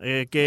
[0.00, 0.46] eh, que.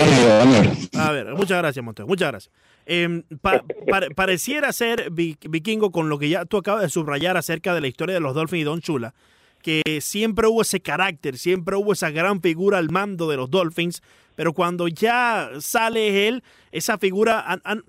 [0.98, 2.06] A ver, muchas gracias, Monteo.
[2.08, 2.54] Muchas gracias.
[2.86, 7.38] Eh, pa- pa- pareciera ser, Vi- Vikingo, con lo que ya tú acabas de subrayar
[7.38, 9.14] acerca de la historia de los Dolphins y Don Chula,
[9.62, 14.02] que siempre hubo ese carácter, siempre hubo esa gran figura al mando de los Dolphins,
[14.36, 17.84] pero cuando ya sale él, esa figura, an- an-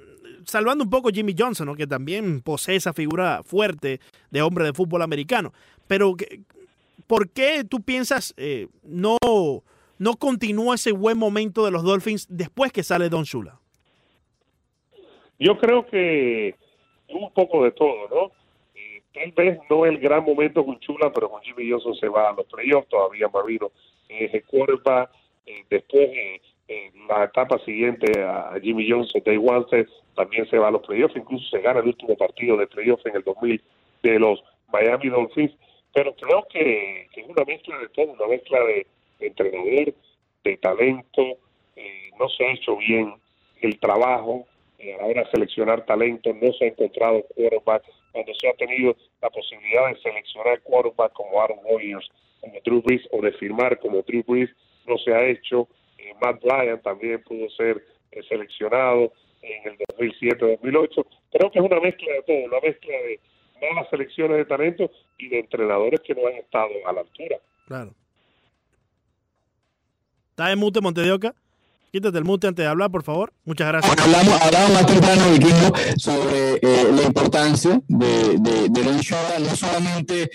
[0.44, 1.74] salvando un poco Jimmy Johnson, ¿no?
[1.74, 5.52] que también posee esa figura fuerte de hombre de fútbol americano,
[5.86, 6.14] pero
[7.06, 9.16] ¿por qué tú piensas eh, no,
[9.98, 13.58] no continúa ese buen momento de los Dolphins después que sale Don Shula?
[15.38, 16.54] Yo creo que
[17.08, 18.41] un poco de todo, ¿no?
[19.14, 22.32] Tal vez no el gran momento con Chula, pero con Jimmy Johnson se va a
[22.32, 23.70] los playoffs, todavía Marino
[24.08, 25.10] es el quarterback,
[25.68, 29.38] después eh, en la etapa siguiente a Jimmy Johnson, Day
[29.70, 33.04] se- también se va a los playoffs, incluso se gana el último partido de playoffs
[33.06, 33.62] en el 2000
[34.02, 35.52] de los Miami Dolphins,
[35.94, 38.86] pero creo que, es una mezcla de todo, una mezcla de,
[39.18, 39.94] de entrenador,
[40.44, 41.22] de talento,
[41.76, 43.14] eh, no se ha hecho bien
[43.60, 44.46] el trabajo,
[44.78, 48.54] eh, a la hora de seleccionar talento, no se ha encontrado quarterback, cuando se ha
[48.54, 52.08] tenido la posibilidad de seleccionar quarterback como Aaron Rodgers,
[52.40, 54.50] como Drew Brees, o de firmar como Drew Brees,
[54.86, 55.68] no se ha hecho.
[55.98, 61.06] Eh, Matt Ryan también pudo ser eh, seleccionado en el 2007-2008.
[61.32, 63.20] Creo que es una mezcla de todo, una mezcla de
[63.60, 67.38] malas selecciones de talento y de entrenadores que no han estado a la altura.
[67.66, 67.94] Claro.
[70.30, 71.34] ¿Estás en mute, Montedioca?
[71.92, 73.34] Quítate el mute antes de hablar, por favor.
[73.44, 73.94] Muchas gracias.
[73.98, 74.40] Hablamos,
[74.72, 78.84] más temprano, Vikingo, sobre eh, la importancia de, de, de
[79.40, 80.30] no solamente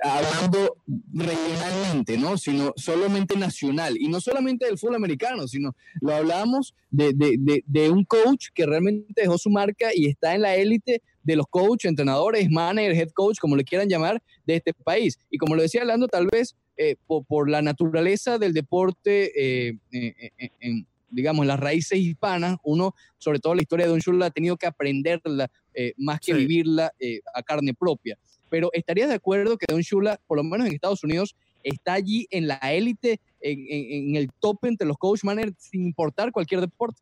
[0.00, 0.76] hablando
[1.12, 2.38] regionalmente, ¿no?
[2.38, 3.96] sino solamente nacional.
[3.98, 8.64] Y no solamente del fútbol americano, sino lo hablamos de, de, de, un coach que
[8.64, 13.10] realmente dejó su marca y está en la élite de los coaches, entrenadores, managers, head
[13.10, 15.18] coach, como le quieran llamar, de este país.
[15.30, 20.30] Y como lo decía Lando, tal vez eh, por, la naturaleza del deporte, eh, eh,
[20.60, 24.56] en, digamos, las raíces hispanas, uno, sobre todo la historia de Don Shula, ha tenido
[24.56, 26.38] que aprenderla eh, más que Sí.
[26.38, 28.16] vivirla eh, a carne propia.
[28.50, 32.26] Pero ¿estarías de acuerdo que Don Shula, por lo menos en Estados Unidos, está allí
[32.30, 36.60] en la élite, en, en- en el top entre los coach managers, sin importar cualquier
[36.60, 37.00] deporte?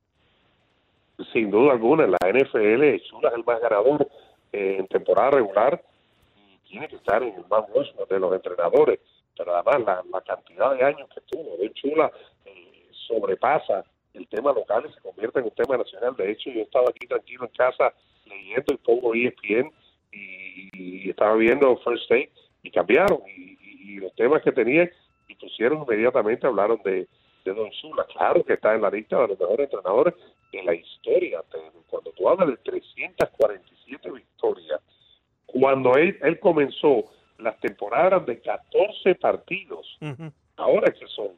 [1.35, 4.09] sin duda alguna, en la NFL, Chula es el más ganador
[4.53, 5.83] eh, en temporada regular
[6.35, 9.01] y tiene que estar en el más Rushmore de los entrenadores.
[9.37, 12.11] Pero además, la, la cantidad de años que tuvo Chula
[12.47, 16.15] eh, sobrepasa el tema local se convierte en un tema nacional.
[16.17, 17.95] De hecho, yo estaba aquí tranquilo en casa
[18.27, 19.73] leyendo y pongo E ESPN
[20.13, 20.69] y,
[21.07, 23.21] y estaba viendo First Take y cambiaron.
[23.37, 24.89] Y, y- y los temas que tenían
[25.29, 27.09] y pusieron inmediatamente, hablaron de,
[27.45, 28.05] de Don Shula.
[28.05, 30.15] Claro que está en la lista de los mejores entrenadores
[30.53, 31.43] de la historia.
[31.89, 34.81] Cuando tú hablas de 347 victorias,
[35.47, 37.05] cuando él, él comenzó,
[37.39, 39.97] las temporadas de 14 partidos.
[40.03, 40.31] Ujú.
[40.57, 41.29] Ahora que son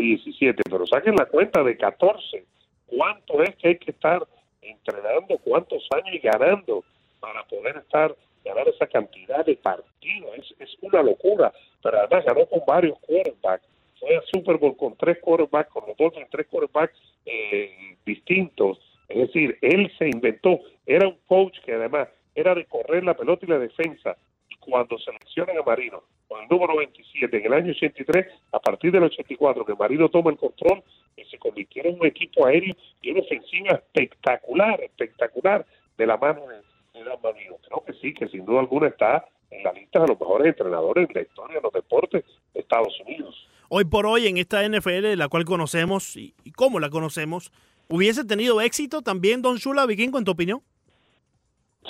[0.00, 2.44] 17, pero saquen la cuenta de 14.
[2.86, 4.26] ¿Cuánto es que hay que estar
[4.62, 5.38] entrenando?
[5.38, 6.84] ¿Cuántos años y ganando
[7.20, 10.30] para poder estar ganar esa cantidad de partidos?
[10.38, 11.52] Es, es una locura.
[11.82, 13.64] Pero además ganó con varios quarterbacks.
[13.98, 18.80] Fue al Super Bowl con tres quarterbacks, con los Dolphins, tres quarterbacks eh, distintos.
[19.08, 23.44] Es decir, él se inventó, era un coach que además era de correr la pelota
[23.44, 24.16] y la defensa.
[24.48, 26.02] Y cuando seleccionan a Marino,
[26.42, 30.36] el número 27 en el año 83, a partir del 84, que Marino toma el
[30.36, 30.82] control,
[31.16, 36.42] eh, se convirtieron en un equipo aéreo y una ofensiva espectacular, espectacular de la mano
[36.46, 36.56] de,
[36.98, 37.56] de Dan Marino.
[37.66, 41.08] Creo que sí, que sin duda alguna está en la lista de los mejores entrenadores
[41.08, 42.24] en la historia de los deportes
[42.54, 43.48] de Estados Unidos.
[43.68, 47.52] Hoy por hoy en esta NFL, la cual conocemos y, y cómo la conocemos,
[47.88, 50.62] ¿hubiese tenido éxito también Don Shula Vikingo, en tu opinión?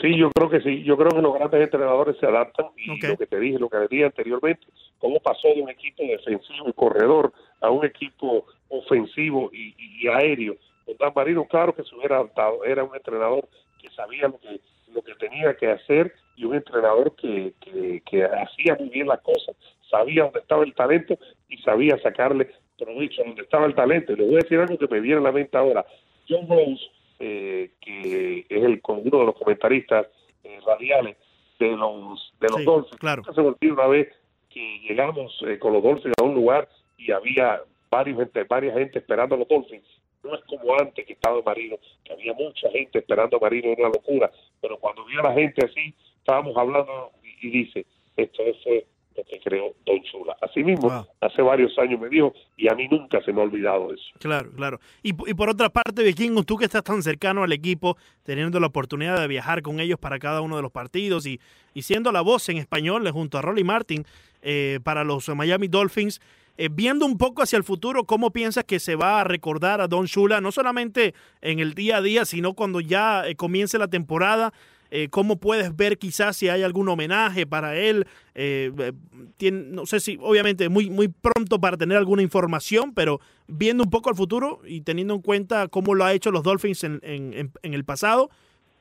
[0.01, 0.83] Sí, yo creo que sí.
[0.83, 3.79] Yo creo que los grandes entrenadores se adaptan y lo que te dije, lo que
[3.79, 4.67] decía anteriormente,
[4.99, 10.57] cómo pasó de un equipo defensivo y corredor a un equipo ofensivo y, y aéreo.
[10.87, 12.65] Con Dan Marino, claro que se hubiera adaptado.
[12.65, 13.47] Era un entrenador
[13.81, 14.61] que sabía lo que
[14.93, 19.21] lo que tenía que hacer y un entrenador que, que, que hacía muy bien las
[19.21, 19.55] cosas.
[19.91, 24.13] Sabía dónde estaba el talento y sabía sacarle provecho a donde estaba el talento.
[24.13, 25.85] Y les voy a decir algo que me viene a la mente ahora.
[26.29, 26.81] John Rose,
[27.21, 30.07] eh, que es el uno de los comentaristas
[30.43, 31.17] eh, radiales
[31.59, 32.97] de los de los Sí, Dolphins.
[32.99, 33.23] claro.
[33.33, 34.09] Se me olvida una vez
[34.49, 38.99] que llegamos eh, con los Dolphins a un lugar y había varios gente, varias gente
[38.99, 39.85] esperando a los Dolphins.
[40.25, 43.87] No es como antes que estaba Marino, que había mucha gente esperando a Marino, era
[43.87, 44.31] una locura.
[44.61, 49.41] Pero cuando vi a la gente así, estábamos hablando y, y dice, esto fue que
[49.41, 50.37] creó Don Chula.
[50.41, 51.07] Así mismo, Wow.
[51.21, 54.03] hace varios años me dijo, y a mí nunca se me ha olvidado eso.
[54.19, 54.81] Claro, claro.
[55.03, 58.69] Y, y por otra parte, Vikingo, tú que estás tan cercano al equipo, teniendo la
[58.69, 61.41] oportunidad de viajar con ellos para cada uno de los partidos y,
[61.75, 64.05] y siendo la voz en español eh, junto a Rolly Martin
[64.43, 66.21] eh, para los Miami Dolphins,
[66.57, 69.89] eh, viendo un poco hacia el futuro, ¿cómo piensas que se va a recordar a
[69.89, 73.89] Don Shula, no solamente en el día a día, sino cuando ya eh, comience la
[73.89, 74.53] temporada?
[74.91, 78.07] Eh, ¿Cómo puedes ver quizás si hay algún homenaje para él?
[78.35, 78.93] Eh, eh,
[79.37, 83.91] tiene- no sé si, obviamente, muy, muy pronto para tener alguna información, pero viendo un
[83.91, 87.33] poco al futuro y teniendo en cuenta cómo lo ha hecho los Dolphins en, en-
[87.35, 88.31] en- en el pasado,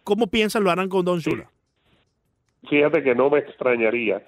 [0.03, 1.51] ¿cómo piensan lo harán con Don Shula?
[2.69, 4.21] Fíjate que no me extrañaría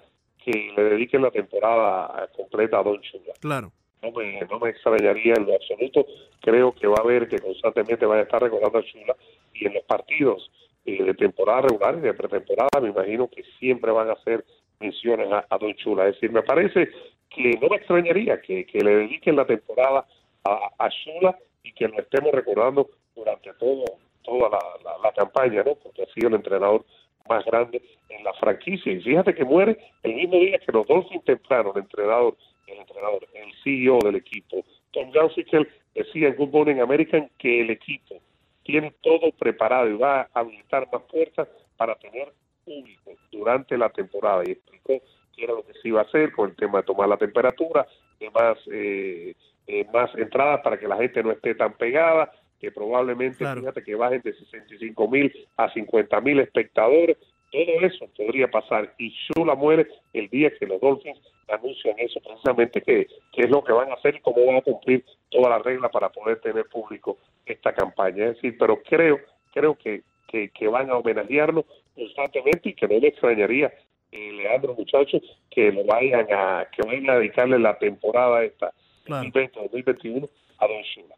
[0.44, 3.34] que le dediquen la temporada completa a Don Chula.
[3.40, 3.72] Claro.
[4.02, 6.06] no me, no me extrañaría en lo absoluto.
[6.42, 9.16] Creo que va a haber que constantemente vaya a estar recordando a Chula
[9.54, 10.50] y en los partidos
[10.86, 14.44] eh, de temporada regular y de pretemporada me imagino que siempre van a hacer
[14.80, 16.08] menciones a, a Don Chula.
[16.08, 16.90] Es decir, me parece
[17.30, 20.06] que no me extrañaría que, que le dediquen la temporada
[20.44, 23.86] a, a Chula y que lo estemos recordando durante todo
[24.24, 25.76] toda la, campaña, ¿no?
[25.76, 26.86] Porque ha sido el entrenador
[27.30, 28.92] más grande en la franquicia.
[28.92, 33.28] Y fíjate que muere el mismo día que los Dolphins temprano, el entrenador, el entrenador,
[33.34, 38.16] el CEO del equipo, Tom Gausikel, decía en Good Morning American que el equipo
[38.64, 41.48] tiene todo preparado y va a habilitar más puertas
[41.78, 42.32] para tener
[42.64, 44.44] público durante la temporada.
[44.46, 45.02] Y explicó
[45.36, 47.88] qué era lo que se iba a hacer con el tema de tomar la temperatura,
[48.20, 49.34] de más, eh,
[49.68, 53.62] eh, más entradas para que la gente no esté tan pegada, que probablemente, Claro.
[53.62, 57.18] fíjate que bajen de 65 mil a 50 mil espectadores.
[57.52, 61.20] Todo eso podría pasar y Shula muere el día que los Dolphins
[61.50, 64.62] anuncian eso, precisamente que, que es lo que van a hacer y cómo van a
[64.62, 68.28] cumplir todas las reglas para poder tener público esta campaña.
[68.28, 69.20] Es decir, pero creo,
[69.54, 73.74] creo que, que, que van a homenajearlo constantemente y que no me extrañaría,
[74.12, 78.74] eh, Leandro, muchachos, que lo vayan a, que vayan a dedicarle la temporada esta
[79.04, 79.30] Claro.
[79.30, 81.16] 2020-2021 a Don Shula.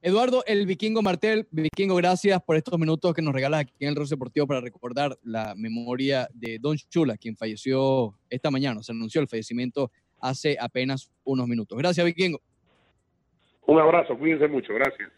[0.00, 3.96] Eduardo, el vikingo Martel, vikingo, gracias por estos minutos que nos regalas aquí en el
[3.96, 8.82] Rose Deportivo para recordar la memoria de Don Chula, quien falleció esta mañana.
[8.82, 9.90] Se anunció el fallecimiento
[10.20, 11.76] hace apenas unos minutos.
[11.76, 12.40] Gracias, vikingo.
[13.68, 15.10] Un abrazo, cuídense mucho, gracias.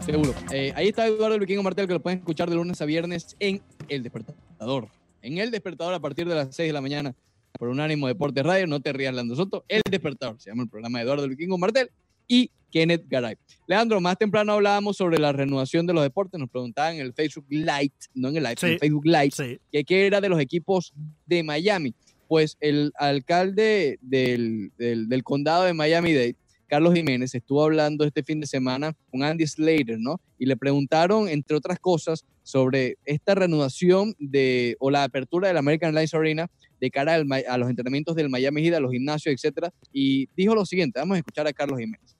[0.00, 0.34] Seguro.
[0.52, 3.36] Eh, ahí está Eduardo el Vikingo Martel, que lo pueden escuchar de lunes a viernes
[3.40, 4.88] en El Despertador.
[5.22, 7.14] En El Despertador a partir de las 6 de la mañana
[7.58, 8.66] por Unánimo Deportes Radio.
[8.66, 9.64] No te rías, Leandro Soto.
[9.66, 11.90] El Despertador se llama el programa de Eduardo el Vikingo Martel
[12.28, 13.36] y Kenneth Garay.
[13.66, 16.38] Leandro, más temprano hablábamos sobre la renovación de los deportes.
[16.38, 18.78] Nos preguntaban en el Facebook Lite, no en el live, en el Sí.
[18.78, 19.58] Facebook Lite, Sí.
[19.72, 20.92] que qué era de los equipos
[21.24, 21.94] de Miami.
[22.28, 26.36] Pues el alcalde del, del, del condado de Miami-Dade,
[26.68, 30.20] Carlos Jiménez, estuvo hablando este fin de semana con Andy Slater, ¿no?
[30.38, 35.88] Y le preguntaron, entre otras cosas, sobre esta reanudación de, o la apertura del American
[35.88, 39.72] Airlines Arena de cara al a los entrenamientos del Miami Heat, a los gimnasios, etcétera,
[39.92, 42.16] y dijo lo siguiente, vamos a escuchar a Carlos Jiménez.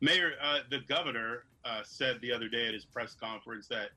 [0.00, 3.90] Mayor, uh, the governor uh, said the other day at his press conference that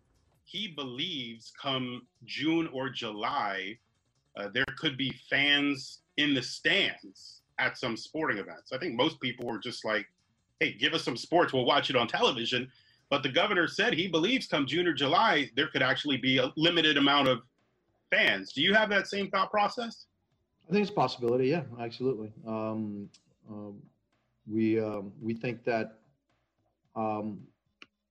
[0.44, 3.78] he believes come June or July,
[4.36, 8.72] uh, there could be fans in the stands at some sporting events.
[8.74, 10.06] I think most people were just like,
[10.60, 12.70] hey, give us some sports, we'll watch it on television.
[13.10, 16.52] But the governor said he believes come June or July, there could actually be a
[16.56, 17.40] limited amount of
[18.10, 18.54] fans.
[18.54, 20.06] Do you have that same thought process?
[20.68, 21.48] I think it's a possibility.
[21.48, 22.32] Yeah, absolutely.
[22.48, 23.10] Um,
[23.50, 23.82] um,
[24.48, 26.00] we um, we think that
[26.96, 27.40] um,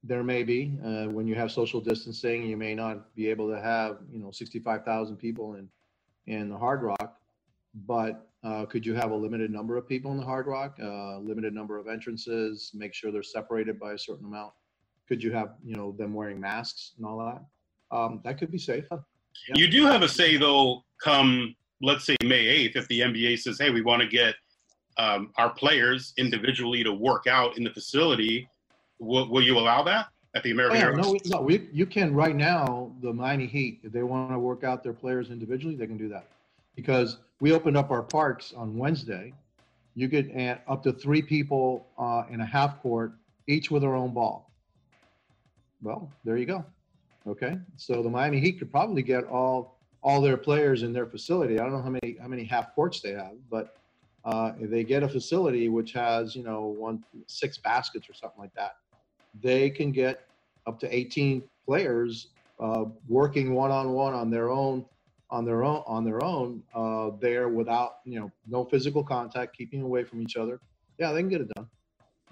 [0.05, 3.61] there may be uh, when you have social distancing, you may not be able to
[3.61, 5.69] have you know 65,000 people in
[6.27, 7.19] in the Hard Rock,
[7.87, 11.19] but uh, could you have a limited number of people in the Hard Rock, uh,
[11.19, 14.53] limited number of entrances, make sure they're separated by a certain amount?
[15.09, 17.97] Could you have you know them wearing masks and all that?
[17.97, 18.85] Um, that could be safe.
[18.91, 19.55] Yeah.
[19.55, 23.59] You do have a say, though, come, let's say, May 8th, if the NBA says,
[23.59, 24.35] hey, we want to get
[24.99, 28.49] um, our players individually to work out in the facility,
[28.99, 31.07] will, will you allow that at the Oh, American yeah, Airlines?
[31.07, 34.39] no, we- no, we, you can right now, the Miami Heat, if they want to
[34.39, 36.27] work out their players individually, they can do that.
[36.77, 39.35] Because we opened up our parks on Wednesday.
[39.95, 43.13] You could add up to three people uh, in a half court,
[43.47, 44.51] each with their own ball.
[45.83, 46.65] Well, there you go.
[47.27, 51.61] Okay, so the Miami Heat could probably get all all their players in their facility.
[51.61, 53.77] I don't know how many how many half courts they have, but
[54.25, 58.41] uh, if they get a facility which has you know one six baskets or something
[58.41, 58.77] like that,
[59.41, 60.27] they can get
[60.67, 62.29] up to 18 players
[62.61, 64.85] uh, working one on one on their own
[65.33, 69.83] on their own on their own uh, there without you know no physical contact, keeping
[69.83, 70.61] away from each other.
[70.99, 71.67] Yeah, they can get it done.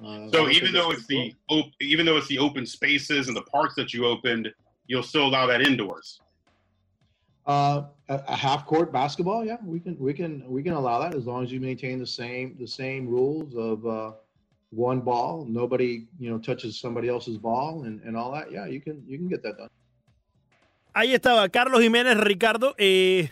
[0.04, 3.42] Uh, So even though it's the op- even though it's the open spaces and the
[3.42, 4.52] parks that you opened,
[4.86, 6.20] you'll still allow that indoors.
[7.46, 11.14] Uh, a, a half court basketball, yeah, we can we can we can allow that
[11.14, 14.12] as long as you maintain the same the same rules of uh,
[14.68, 18.52] one ball, nobody you know touches somebody else's ball and, and all that.
[18.52, 19.70] Yeah, you can you can get that done.
[20.92, 23.30] Ahí estaba Carlos Jiménez Ricardo eh,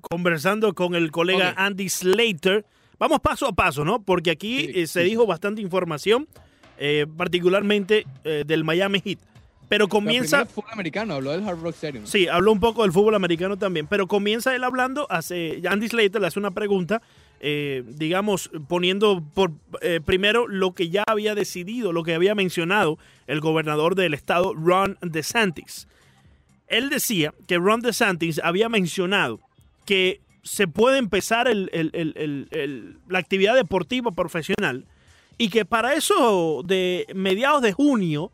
[0.00, 1.54] conversando con el colega.
[1.56, 2.64] Andy Slater.
[2.98, 4.02] Vamos paso a paso, ¿no?
[4.02, 5.08] Porque aquí Sí, eh, se sí.
[5.08, 6.28] dijo bastante información,
[6.78, 9.18] eh, particularmente del Miami Heat.
[9.68, 12.04] Pero comienza, primero fútbol americano, habló del Hard Rock Stadium.
[12.04, 16.20] sí, habló un poco del fútbol americano también, pero comienza él hablando, hace, Andy Slater
[16.20, 17.00] le hace una pregunta,
[17.40, 19.52] digamos, poniendo por
[20.04, 24.98] primero lo que ya había decidido, lo que había mencionado el gobernador del estado, Ron
[25.02, 25.86] DeSantis.
[26.70, 29.40] Él decía que Ron DeSantis había mencionado
[29.84, 34.86] que se puede empezar la actividad deportiva profesional
[35.36, 38.30] y que para eso de mediados de junio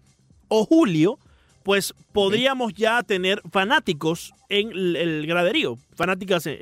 [0.48, 1.18] o julio,
[1.62, 6.58] pues podríamos ya tener fanáticos en el, graderío, fanáticas en-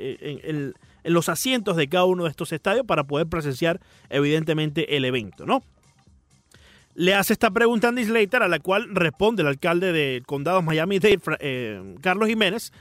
[1.03, 5.45] en los asientos de cada uno de estos estadios para poder presenciar evidentemente el evento,
[5.45, 5.61] ¿no?
[6.95, 10.61] Le hace esta pregunta a Andy Slater, a la cual responde el alcalde del condado
[10.61, 12.71] Miami-Dade, eh, Carlos Jiménez,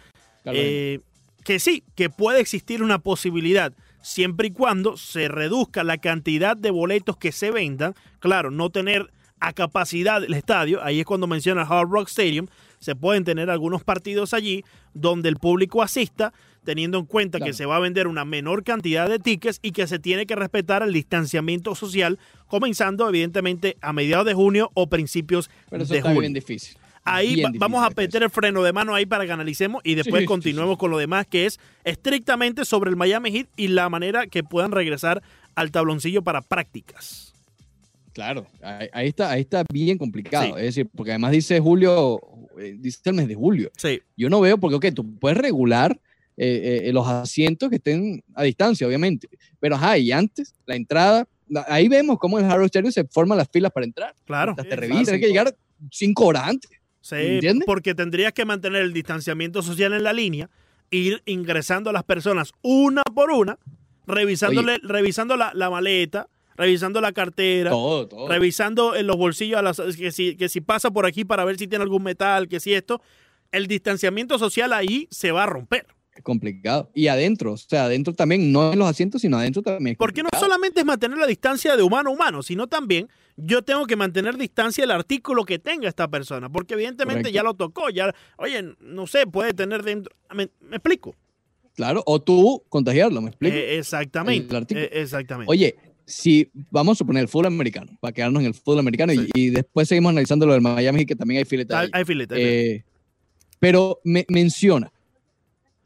[0.44, 1.00] eh,
[1.42, 3.72] que sí, que puede existir una posibilidad,
[4.02, 7.94] siempre y cuando se reduzca la cantidad de boletos que se vendan.
[8.20, 12.46] Claro, no tener a capacidad el estadio, ahí es cuando menciona el Hard Rock Stadium,
[12.84, 17.64] se pueden tener algunos partidos allí donde el público asista, teniendo en cuenta que se
[17.64, 20.92] va a vender una menor cantidad de tickets y que se tiene que respetar el
[20.92, 26.34] distanciamiento social, comenzando evidentemente a mediados de junio o principios Pero eso de está bien
[26.34, 26.76] difícil.
[27.06, 30.22] Ahí Bien vamos a meter el freno de mano ahí para que analicemos y después
[30.22, 30.78] Sí, continuemos sí.
[30.78, 34.72] con lo demás, que es estrictamente sobre el Miami Heat y la manera que puedan
[34.72, 35.22] regresar
[35.54, 37.34] al tabloncillo para prácticas.
[38.14, 40.56] Claro, ahí, ahí está, ahí está bien complicado.
[40.56, 42.20] Es decir, porque además dice julio,
[42.56, 43.70] dice el mes de julio.
[43.76, 45.98] Sí, Yo no veo porque, ok, tú puedes regular
[46.36, 49.28] eh, eh, los asientos que estén a distancia, obviamente.
[49.60, 51.28] Pero, ajá, y antes, la entrada,
[51.68, 54.14] ahí vemos cómo en el Harrow Stadium se forman las filas para entrar.
[54.24, 54.52] claro.
[54.52, 54.94] Hasta te claro.
[54.96, 55.56] hay que llegar
[55.90, 56.70] cinco horas antes.
[57.00, 57.66] Sí, ¿Entiendes?
[57.66, 60.48] porque tendrías que mantener el distanciamiento social en la línea,
[60.90, 63.58] ir ingresando a las personas una por una,
[64.06, 68.28] revisándole, revisando la, la maleta, revisando la cartera, Todo, todo.
[68.28, 71.58] revisando en los bolsillos a las, que, si, que si pasa por aquí para ver
[71.58, 73.00] si tiene algún metal, que si esto,
[73.52, 75.86] el distanciamiento social ahí se va a romper.
[76.14, 76.90] Es complicado.
[76.94, 79.96] Y adentro, o sea, adentro también, no en los asientos, sino adentro también.
[79.96, 83.84] Porque no solamente es mantener la distancia de humano a humano, sino también yo tengo
[83.86, 87.34] que mantener distancia del artículo que tenga esta persona, porque evidentemente Correcto.
[87.34, 91.16] ya lo tocó, ya, oye, no sé, puede tener dentro, me, me explico.
[91.74, 93.56] Claro, o tú contagiarlo, ¿me explico?
[93.56, 94.48] Eh, exactamente.
[94.50, 94.86] El artículo.
[94.86, 95.50] eh, exactamente.
[95.50, 95.74] Oye,
[96.06, 99.50] si vamos a suponer el fútbol americano, para quedarnos en el fútbol americano y- y,
[99.50, 101.80] después seguimos analizando lo del Miami que también hay fileta.
[101.80, 102.70] hay, hay filete, filete.
[102.76, 102.84] Eh,
[103.58, 104.92] pero me menciona,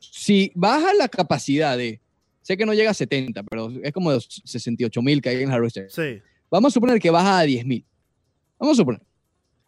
[0.00, 2.00] si baja la capacidad de,
[2.42, 5.50] sé que no llega a 70, pero es como de 68 mil que hay en
[5.50, 5.90] Harvest Air.
[5.90, 6.20] Sí.
[6.50, 7.84] Vamos a suponer que baja a 10 mil.
[8.58, 9.02] Vamos a suponer.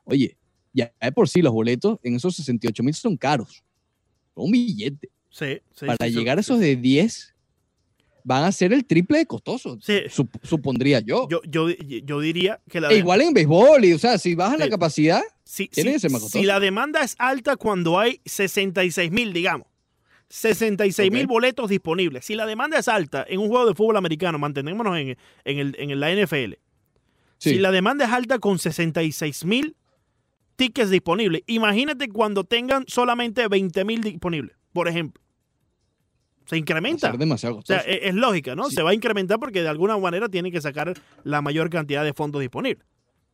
[0.04, 0.36] Oye,
[0.72, 3.62] ya de por sí los boletos en esos 68 mil son caros.
[4.34, 5.08] Son un billete.
[5.28, 6.46] Sí, sí, Para sí, llegar a sí.
[6.46, 7.29] esos de 10,
[8.24, 9.78] van a ser el triple de costosos.
[9.82, 10.00] Sí.
[10.08, 11.28] sup- supondría yo.
[11.28, 14.58] Yo, yo, yo diría que la, E igual en béisbol, y, o sea, si bajan
[14.58, 16.44] la capacidad, si, tiene si- que ser más si costoso.
[16.44, 19.66] la demanda es alta cuando hay 66 mil, digamos,
[20.28, 22.24] 66 mil boletos disponibles.
[22.24, 25.76] Si la demanda es alta en un juego de fútbol americano, mantenémonos en, en, el,
[25.78, 26.54] en la NFL.
[27.38, 29.74] Si la demanda es alta con 66 mil
[30.56, 35.22] tickets disponibles, imagínate cuando tengan solamente 20 mil disponibles, por ejemplo.
[36.50, 37.12] Se incrementa.
[37.12, 37.96] demasiado O sea, costoso.
[37.96, 38.68] es, es lógica, ¿no?
[38.68, 38.74] Sí.
[38.76, 40.92] Se va a incrementar porque de alguna manera tiene que sacar
[41.24, 42.84] la mayor cantidad de fondos disponibles.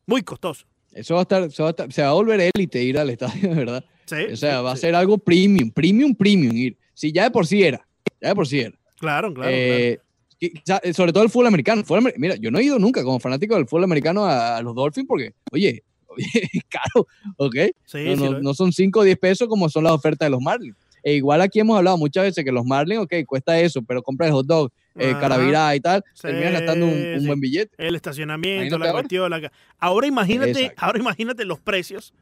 [0.05, 0.65] Muy costoso.
[0.93, 3.09] eso va a estar, eso va a estar- se va a volver élite ir al
[3.09, 3.83] estadio, de verdad.
[4.05, 6.77] Sí, O sea, sí, va a ser algo premium, premium, premium ir.
[6.93, 7.85] Si ya de por sí era,
[8.21, 8.77] ya de por sí era.
[8.99, 9.51] Claro, claro.
[9.53, 9.99] Eh,
[10.39, 11.83] y, sea, sobre todo el fútbol americano.
[11.83, 14.73] Fútbol mira, yo no he ido nunca como fanático del fútbol americano a, a los
[14.75, 17.07] Dolphins porque, oye, oye, es caro,
[17.37, 17.51] ¿ok?
[17.53, 17.71] claro.
[17.85, 18.43] Sí, no, sí, no- lo es.
[18.43, 20.75] no son 5 o 10 pesos como son las ofertas de los Marlins.
[21.07, 24.27] E igual aquí hemos hablado muchas veces que los Marlins, ok, cuesta eso, pero compra
[24.27, 27.27] el hot dog, eh, caravirá y tal, Sí, terminas gastando un, un sí.
[27.27, 27.71] buen billete.
[27.77, 29.29] El estacionamiento, la cuestión.
[29.31, 29.49] la
[29.79, 30.85] Ahora imagínate, Exacto.
[30.85, 32.13] ahora imagínate los precios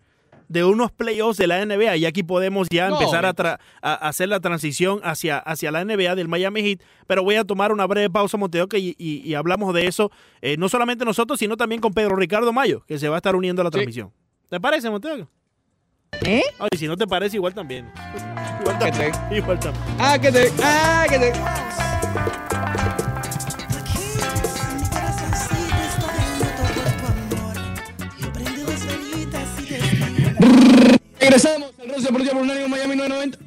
[0.50, 1.98] de unos playoffs de la NBA.
[1.98, 5.72] Y aquí podemos ya No, empezar a, tra- a- a hacer la transición hacia, hacia
[5.72, 6.82] la NBA del Miami Heat.
[7.08, 10.12] Pero voy a tomar una breve pausa, Monteo, que y, y- y hablamos de eso,
[10.44, 13.36] eh, no solamente nosotros, sino también con Pedro Ricardo Mayo, que se va a estar
[13.36, 13.78] uniendo a la Sí.
[13.78, 14.12] transmisión.
[14.50, 15.28] ¿Te parece, Monteo?
[16.26, 16.42] ¿Eh?
[16.60, 17.90] Ay, si no te parece, igual también.
[18.62, 19.12] Igual también.
[19.30, 19.84] te- Igual también.
[20.00, 21.34] Ah, que te, ah, que te.
[31.20, 33.38] Regresamos al Rocio Deportivo por Unánimo Miami 990.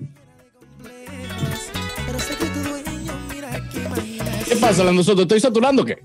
[4.48, 5.22] ¿Qué pasa, nosotros?
[5.22, 5.98] ¿Estoy saturando o qué?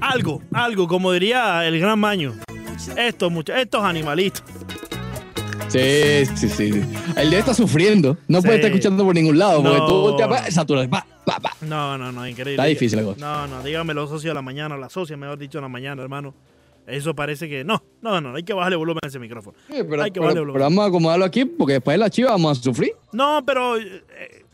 [0.00, 2.34] Algo, algo, como diría el gran Maño.
[2.96, 4.42] Estos, mucha- estos animalitos.
[5.68, 6.82] Sí, sí, sí.
[7.16, 8.16] El día está sufriendo.
[8.28, 9.86] No puede estar escuchando por ningún lado porque No.
[9.86, 11.50] tú volteas, pa, saturas, pa, pa, pa.
[11.62, 12.52] No, no, no, increíble.
[12.52, 13.20] Está difícil la cosa.
[13.20, 16.02] No, no, dígame los socios a la mañana, la socia, mejor dicho, a la mañana,
[16.02, 16.34] hermano.
[16.86, 17.64] Eso parece que.
[17.64, 19.56] No, no, no, hay que bajarle volumen a ese micrófono.
[19.68, 20.52] Sí, pero, Hay que pero- bajarle volumen.
[20.54, 22.92] pero vamos a acomodarlo aquí porque después de la chiva vamos a sufrir.
[23.12, 24.02] No, pero eh,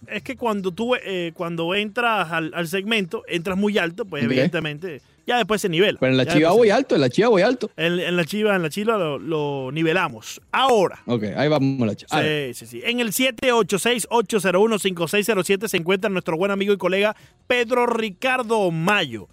[0.08, 5.02] es que cuando tú eh, cuando entras al, al segmento, entras muy alto, pues evidentemente
[5.26, 5.98] ya después se nivela.
[6.00, 7.70] Pero en la chiva voy se- alto, en la chiva voy alto.
[7.76, 10.40] En, en la chiva, en la chiva lo, lo nivelamos.
[10.52, 11.00] Ahora.
[11.06, 12.22] Ok, ahí vamos a la chiva.
[12.22, 12.80] Sí, sí, sí.
[12.84, 17.16] En el 786-801-5607 se encuentra nuestro buen amigo y colega
[17.46, 19.28] Pedro Ricardo Mayo.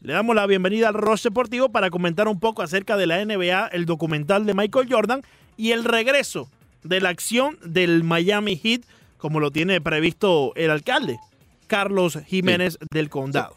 [0.00, 3.68] Le damos la bienvenida al Ross Deportivo para comentar un poco acerca de la NBA,
[3.68, 5.22] el documental de Michael Jordan
[5.56, 6.50] y el regreso
[6.82, 8.82] de la acción del Miami Heat,
[9.16, 11.18] como lo tiene previsto el alcalde,
[11.66, 13.54] Carlos Jiménez del Condado.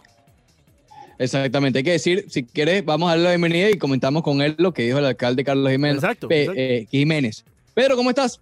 [1.20, 4.56] Exactamente, hay que decir, si quieres, vamos a darle la bienvenida y comentamos con él
[4.60, 6.04] lo que dijo el alcalde Carlos Jiménez.
[6.04, 6.62] Exacto, Pe- exacto.
[6.62, 7.44] eh, Jiménez.
[7.74, 8.40] Pedro, ¿cómo estás?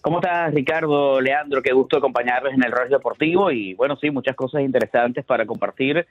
[0.00, 1.62] ¿Cómo estás, Ricardo, Leandro?
[1.62, 6.06] Qué gusto acompañarles en el Rush Deportivo y bueno, sí, muchas cosas interesantes para compartir.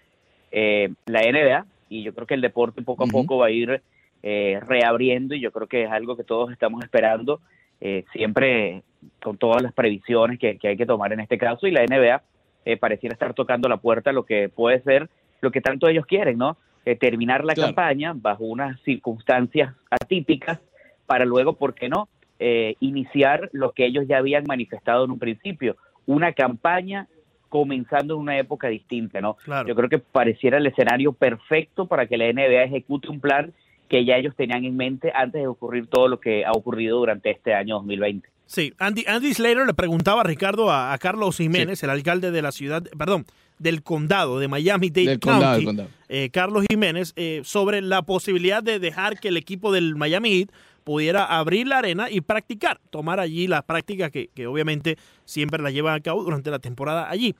[0.51, 3.81] Eh, la NBA y yo creo que el deporte poco a poco va a ir
[4.21, 7.39] eh, reabriendo y yo creo que es algo que todos estamos esperando,
[7.81, 8.83] eh, siempre
[9.21, 12.21] con todas las previsiones que, que hay que tomar en este caso y la NBA
[12.65, 15.09] eh, pareciera estar tocando la puerta a lo que puede ser
[15.43, 16.57] lo que tanto ellos quieren, ¿no?
[16.85, 17.67] Eh, terminar la Claro.
[17.75, 20.59] campaña bajo unas circunstancias atípicas
[21.05, 22.07] para luego, ¿por qué no?
[22.39, 25.77] eh, iniciar lo que ellos ya habían manifestado en un principio,
[26.07, 27.07] una campaña
[27.47, 29.35] comenzando en una época distinta, ¿no?
[29.35, 29.67] Claro.
[29.67, 33.53] Yo creo que pareciera el escenario perfecto para que la NBA ejecute un plan
[33.87, 37.29] que ya ellos tenían en mente antes de ocurrir todo lo que ha ocurrido durante
[37.29, 38.27] este año 2020.
[38.45, 42.41] Sí, Andy, Andy Slater le preguntaba a Ricardo, a, a Carlos Jiménez, el alcalde de
[42.41, 43.25] la ciudad, perdón,
[43.59, 45.89] del condado de Miami-Dade Del condado, County, del condado.
[46.09, 50.49] eh, Carlos Jiménez, eh, sobre la posibilidad de dejar que el equipo del Miami Heat
[50.83, 55.71] pudiera abrir la arena y practicar, tomar allí las prácticas que, que obviamente siempre las
[55.73, 57.35] llevan a cabo durante la temporada allí.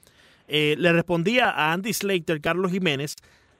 [0.47, 3.15] Eh, le respondía a Andy Slater, Carlos Jiménez,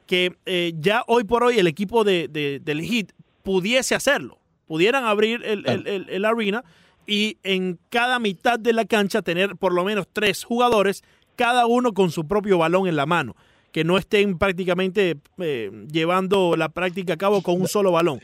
[0.08, 0.36] que
[0.80, 4.38] ya hoy por hoy el equipo de, de- del Heat pudiese hacerlo,
[4.68, 6.64] pudieran abrir el, el- el- el arena
[7.06, 11.04] y en cada mitad de la cancha tener por lo menos tres jugadores,
[11.36, 13.36] cada uno con su propio balón en la mano,
[13.72, 18.20] que no estén prácticamente eh, llevando la práctica a cabo con un solo balón.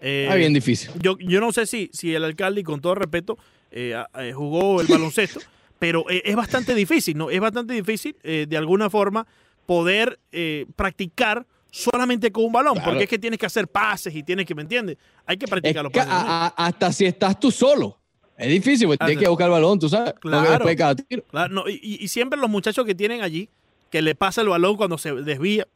[0.00, 0.90] Eh, Ah, bien difícil.
[1.00, 3.38] yo, yo no sé si, si el alcalde, y con todo respeto,
[3.70, 5.40] eh, eh, jugó el baloncesto,
[5.78, 7.30] pero es bastante difícil, ¿no?
[7.30, 9.26] Es bastante difícil, eh, de alguna forma,
[9.66, 12.90] poder eh, practicar solamente con un balón, Claro.
[12.90, 14.98] porque es que tienes que hacer pases y tienes que, ¿me entiendes?
[15.24, 16.12] Hay que Es practicar los pases.
[16.12, 17.98] a- a- hasta si estás tú solo.
[18.38, 20.14] Es difícil, porque tienes que buscar el balón, tú sabes.
[20.20, 20.64] Claro.
[20.76, 21.22] cada tiro.
[21.30, 23.48] Claro, no, y, y- siempre los muchachos que tienen allí,
[23.90, 25.66] que le pasa el balón cuando se desvía.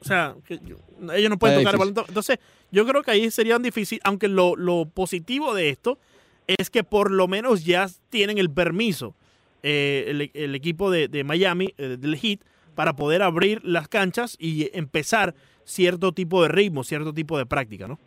[0.00, 0.76] O sea, que yo-
[1.14, 2.04] ellos no pueden Es tocar el balón.
[2.08, 2.38] Entonces,
[2.70, 5.98] yo creo que ahí sería difícil, aunque lo, lo positivo de esto
[6.46, 9.14] es que por lo menos ya tienen el permiso
[9.62, 12.40] eh, el, el equipo de, de Miami, eh, del Heat,
[12.74, 15.34] para poder abrir las canchas y empezar
[15.64, 17.98] cierto tipo de ritmo, cierto tipo de práctica, ¿no?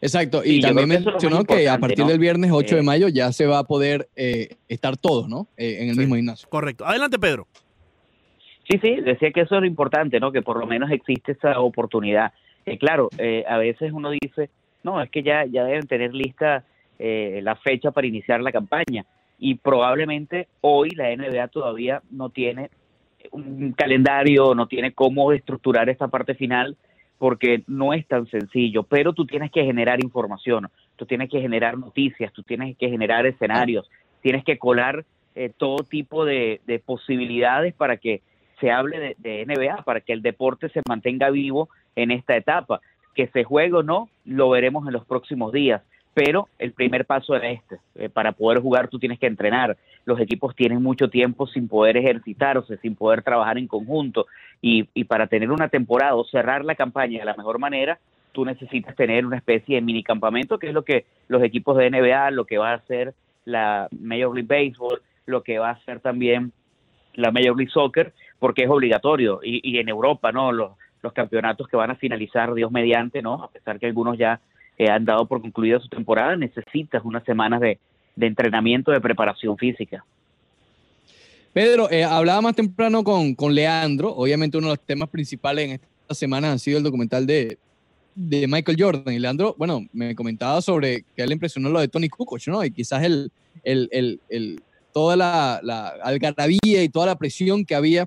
[0.00, 2.10] Exacto, y también que mencionó que a partir ¿no?
[2.10, 5.48] del viernes 8 de Eh, mayo ya se va a poder eh, estar todos, ¿no?
[5.56, 6.00] Eh, en el Sí.
[6.00, 6.48] mismo gimnasio.
[6.50, 6.84] Correcto.
[6.84, 7.46] Adelante, Pedro.
[8.68, 10.32] Sí, sí, decía que eso es lo importante, ¿no?
[10.32, 12.32] Que por lo menos existe esa oportunidad.
[12.66, 14.50] Eh, claro, eh, a veces uno dice,
[14.82, 16.64] no, es que ya, ya deben tener lista
[16.98, 19.06] eh, la fecha para iniciar la campaña.
[19.38, 22.70] Y probablemente hoy la NBA todavía no tiene
[23.32, 26.76] un calendario, no tiene cómo estructurar esta parte final,
[27.18, 28.82] porque no es tan sencillo.
[28.82, 33.26] Pero tú tienes que generar información, tú tienes que generar noticias, tú tienes que generar
[33.26, 33.90] escenarios,
[34.22, 35.04] tienes que colar
[35.34, 38.22] eh, todo tipo de, de posibilidades para que
[38.60, 42.80] se hable de, de NBA, para que el deporte se mantenga vivo en esta etapa.
[43.14, 45.82] Que se juegue o no, lo veremos en los próximos días.
[46.16, 47.76] Pero el primer paso era este.
[47.94, 49.76] Eh, para poder jugar tú tienes que entrenar.
[50.06, 54.26] Los equipos tienen mucho tiempo sin poder ejercitarse, sin poder trabajar en conjunto.
[54.62, 57.98] Y, y para tener una temporada o cerrar la campaña de la mejor manera,
[58.32, 61.90] tú necesitas tener una especie de mini campamento, que es lo que los equipos de
[61.90, 63.12] NBA, lo que va a hacer
[63.44, 66.50] la Major League Baseball, lo que va a hacer también
[67.12, 69.40] la Major League Soccer, porque es obligatorio.
[69.42, 70.50] Y, y en Europa, ¿no?
[70.50, 70.70] Los,
[71.02, 73.34] los campeonatos que van a finalizar, Dios mediante, ¿no?
[73.34, 74.40] A pesar que algunos ya
[74.78, 77.78] eh, han dado por concluida su temporada, necesitas unas semanas de,
[78.14, 80.04] de entrenamiento, de preparación física.
[81.52, 84.10] Pedro, eh, hablaba más temprano con, con Leandro.
[84.14, 87.56] Obviamente uno de los temas principales en esta semana ha sido el documental de,
[88.14, 89.14] de Michael Jordan.
[89.14, 92.62] Y Leandro, bueno, me comentaba sobre que él impresionó lo de Tony Kukoc, ¿no?
[92.62, 93.30] Y quizás el,
[93.64, 94.62] el, el, el-
[94.92, 98.06] toda la algarabía y toda la presión que había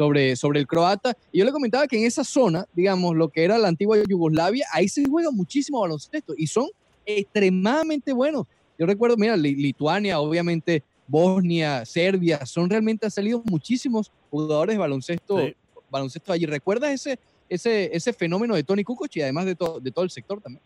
[0.00, 1.12] sobre, sobre el croata.
[1.30, 4.64] Y yo le comentaba que en esa zona, digamos, lo que era la antigua Yugoslavia,
[4.72, 6.68] ahí se juega muchísimo baloncesto y son
[7.04, 8.46] extremadamente buenos.
[8.78, 14.78] Yo recuerdo, mira, Li- Lituania, obviamente Bosnia, Serbia, son realmente han salido muchísimos jugadores de
[14.78, 15.54] baloncesto, Sí.
[15.90, 16.46] baloncesto allí.
[16.46, 17.18] ¿Recuerdas ese,
[17.50, 20.62] ese, ese fenómeno de Tony Kukoc y además de, to- de todo el sector también?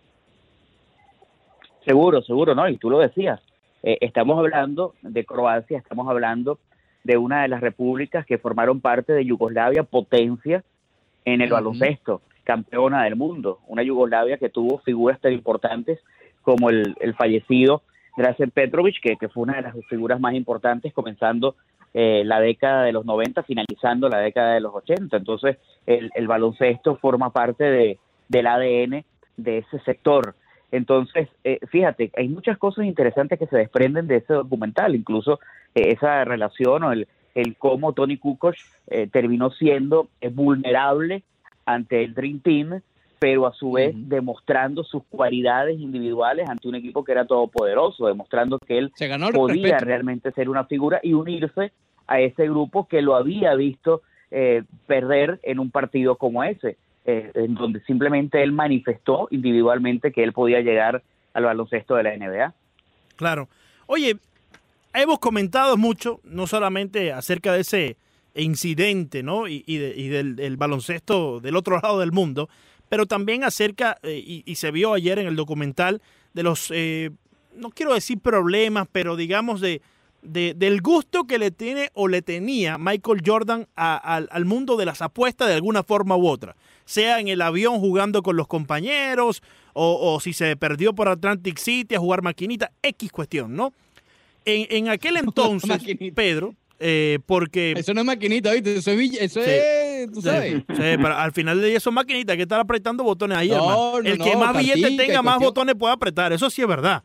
[1.84, 2.68] Seguro, seguro, ¿no?
[2.68, 3.40] Y tú lo decías.
[3.82, 6.60] Eh, estamos hablando de Croacia, estamos hablando
[7.04, 10.64] de una de las repúblicas que formaron parte de Yugoslavia, potencia
[11.24, 13.60] en el baloncesto, campeona del mundo.
[13.66, 16.00] Una Yugoslavia que tuvo figuras tan importantes
[16.42, 17.82] como el, el fallecido
[18.16, 21.56] Drazen Petrovic, que, que fue una de las figuras más importantes, comenzando
[21.92, 25.16] eh, la década de los 90, finalizando la década de los 80.
[25.16, 27.98] Entonces, el, el baloncesto forma parte de,
[28.28, 29.04] del ADN
[29.36, 30.34] de ese sector.
[30.74, 35.38] Entonces, eh, fíjate, hay muchas cosas interesantes que se desprenden de ese documental, incluso
[35.72, 37.06] eh, esa relación o el,
[37.36, 38.56] el cómo Tony Kukoc
[38.88, 41.22] eh, terminó siendo eh, vulnerable
[41.64, 42.80] ante el Dream Team,
[43.20, 48.58] pero a su vez demostrando sus cualidades individuales ante un equipo que era todopoderoso, demostrando
[48.58, 49.84] que él Se ganó el podía respeto.
[49.84, 51.70] realmente ser una figura y unirse
[52.08, 54.02] a ese grupo que lo había visto
[54.32, 60.22] eh, perder en un partido como ese, eh, en donde simplemente él manifestó individualmente que
[60.24, 61.02] él podía llegar
[61.32, 62.54] al baloncesto de la NBA.
[63.16, 63.48] Claro.
[63.86, 64.16] Oye,
[64.94, 67.96] hemos comentado mucho, no solamente acerca de ese
[68.34, 69.46] incidente, ¿no?
[69.48, 72.48] Y, de- y del, del baloncesto del otro lado del mundo,
[72.88, 76.02] pero también acerca, eh, y, y se vio ayer en el documental,
[76.32, 77.10] de los, eh,
[77.56, 79.82] no quiero decir problemas, pero digamos de,
[80.24, 84.76] de- del gusto que le tiene o le tenía Michael Jordan a- al, al mundo
[84.76, 88.46] de las apuestas de alguna forma u otra, sea en el avión jugando con los
[88.46, 93.72] compañeros o, o si se perdió por Atlantic City a jugar maquinita, X cuestión, ¿no?
[94.44, 95.78] En, en aquel entonces.
[96.14, 97.72] Pedro, eh, porque...
[97.76, 98.76] Eso no es maquinita, ¿viste?
[98.76, 99.50] Eso es, eso Sí.
[99.50, 100.56] es tú sabes.
[100.56, 103.54] sí, pero al final del día son maquinitas, hay que estar apretando botones ahí, No,
[103.56, 103.76] hermano.
[103.92, 105.48] no, El que más billetes tenga, más cuestión.
[105.50, 107.02] botones puede apretar, eso sí es verdad.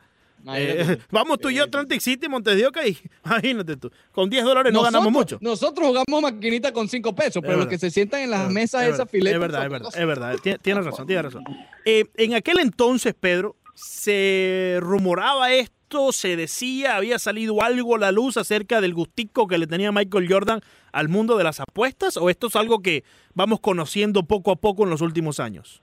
[0.56, 1.04] Eh, tú.
[1.12, 1.66] vamos tú y yo a.
[1.66, 3.92] Atlantic City, Montes de Oca, y imagínate tú.
[4.12, 5.38] Con 10 dólares no ganamos mucho.
[5.42, 8.82] Nosotros jugamos maquinita con 5 pesos, pero los que se sientan en las Es mesas
[8.82, 9.34] verdad, esas filetas.
[9.36, 10.36] Es verdad, es verdad, es verdad.
[10.44, 11.44] Tien- Tienes razón, tienes razón.
[11.86, 18.12] Eh, en aquel entonces, Pedro, se rumoraba esto, se decía, había salido algo a la
[18.12, 20.62] luz acerca del gustico que le tenía Michael Jordan
[20.92, 24.84] al mundo de las apuestas, o esto es algo que vamos conociendo poco a poco
[24.84, 25.82] en los últimos años.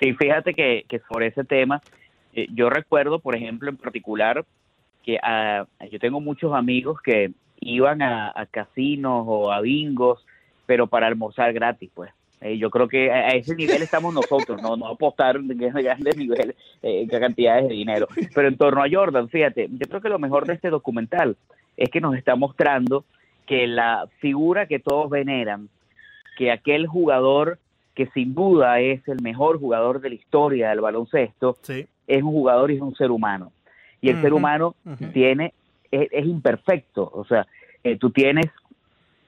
[0.00, 1.82] Sí, fíjate que, que sobre ese tema,
[2.34, 4.44] eh, yo recuerdo, por ejemplo, en particular,
[5.02, 10.24] que ah, yo tengo muchos amigos que iban a, a casinos o a bingos,
[10.66, 12.10] pero para almorzar gratis, pues.
[12.44, 16.16] Eh, yo creo que a a ese nivel estamos nosotros, no, no apostar en grandes
[16.16, 18.06] niveles, eh, cantidades de dinero.
[18.34, 21.36] Pero en torno a Jordan, fíjate, yo creo que lo mejor de este documental
[21.76, 23.04] es que nos está mostrando
[23.46, 25.70] que la figura que todos veneran,
[26.36, 27.58] que aquel jugador
[27.94, 31.86] que sin duda es el mejor jugador de la historia del baloncesto, Sí.
[32.06, 33.52] Es un jugador y es un ser humano.
[34.00, 34.74] Y el ser humano
[35.14, 35.54] tiene,
[35.90, 37.10] es, es imperfecto.
[37.14, 37.46] O sea,
[37.82, 38.46] eh, tú tienes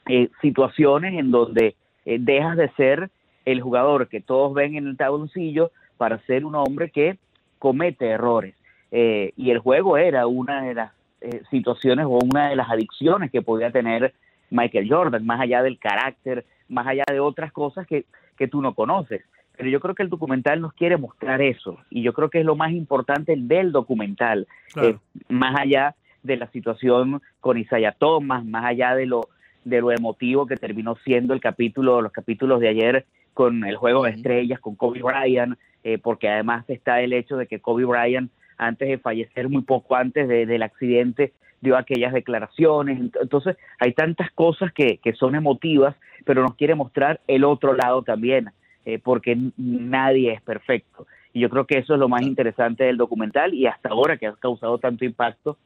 [0.06, 3.10] eh, situaciones en donde eh, dejas de ser
[3.44, 7.18] el jugador que todos ven en el tabloncillo para ser un hombre que
[7.58, 8.54] comete errores.
[8.92, 13.30] Eh, y el juego era una de las eh, situaciones o una de las adicciones
[13.30, 14.14] que podía tener
[14.50, 18.04] Michael Jordan, más allá del carácter, más allá de otras cosas que,
[18.36, 19.22] que tú no conoces.
[19.56, 22.44] Pero yo creo que el documental nos quiere mostrar eso, y yo creo que es
[22.44, 24.88] lo más importante del documental, Claro.
[24.88, 24.96] eh,
[25.28, 29.28] más allá de la situación con Isaiah Thomas, más allá de lo,
[29.64, 34.04] de lo emotivo que terminó siendo el capítulo, los capítulos de ayer con el juego
[34.04, 38.30] de estrellas, con Kobe Bryant, eh, porque además está el hecho de que Kobe Bryant,
[38.58, 42.98] antes de fallecer, muy poco antes de- del accidente, dio aquellas declaraciones.
[42.98, 45.94] Ent- Entonces, hay tantas cosas que, que son emotivas,
[46.24, 48.50] pero nos quiere mostrar el otro lado también,
[48.86, 51.06] eh, porque nadie es perfecto.
[51.34, 54.26] Y yo creo que eso es lo más interesante del documental y hasta ahora que
[54.26, 55.58] ha causado tanto impacto,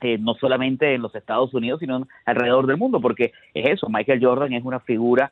[0.00, 4.24] eh, no solamente en los Estados Unidos, sino alrededor del mundo, porque es eso, Michael
[4.24, 5.30] Jordan es una figura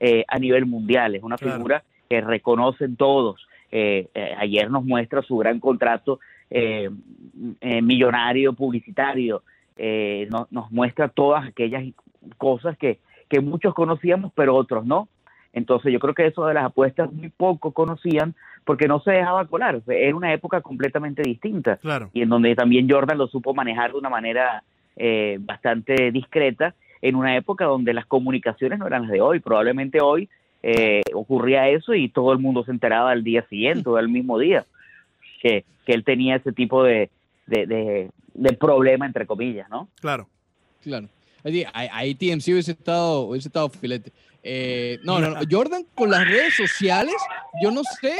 [0.00, 1.54] eh, a nivel mundial, es una Claro.
[1.56, 3.46] figura que reconocen todos.
[3.70, 6.18] Eh, eh, ayer nos muestra su gran contrato
[7.62, 9.42] millonario publicitario,
[10.30, 11.84] no- nos muestra todas aquellas
[12.36, 15.08] cosas que, que muchos conocíamos, pero otros no.
[15.52, 18.34] Entonces yo creo que eso de las apuestas muy poco conocían
[18.64, 19.80] porque no se dejaba colar.
[19.88, 22.10] Era una época completamente distinta Claro.
[22.12, 24.62] y en donde también Jordan lo supo manejar de una manera
[24.96, 29.40] eh, bastante discreta en una época donde las comunicaciones no eran las de hoy.
[29.40, 30.28] Probablemente hoy
[30.62, 34.38] eh, ocurría eso y todo el mundo se enteraba al día siguiente o al mismo
[34.38, 34.64] día
[35.42, 37.10] que, que él tenía ese tipo de,
[37.46, 39.88] de, de, de problema, entre comillas, ¿no?
[40.00, 40.28] Claro.
[40.82, 41.08] Claro.
[41.44, 44.12] Ahí, ahí- TMC hubiese estado, hubiese estado filete.
[44.42, 45.40] Eh, no, no, no.
[45.50, 47.14] Jordan con las redes sociales,
[47.62, 48.16] yo no sé,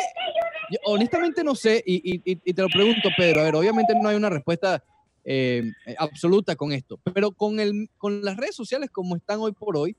[0.85, 2.19] honestamente no sé, y,
[2.53, 4.85] te lo pregunto, Pedro, a ver, obviamente no hay una respuesta
[5.25, 5.63] eh,
[5.99, 9.97] absoluta con esto, pero con, el, con las redes sociales como están hoy por hoy,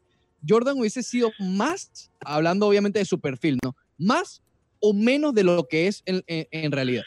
[0.47, 3.75] Jordan hubiese sido más, hablando obviamente de su perfil, ¿no?
[3.97, 4.43] Más
[4.79, 7.03] o menos de lo que es en realidad.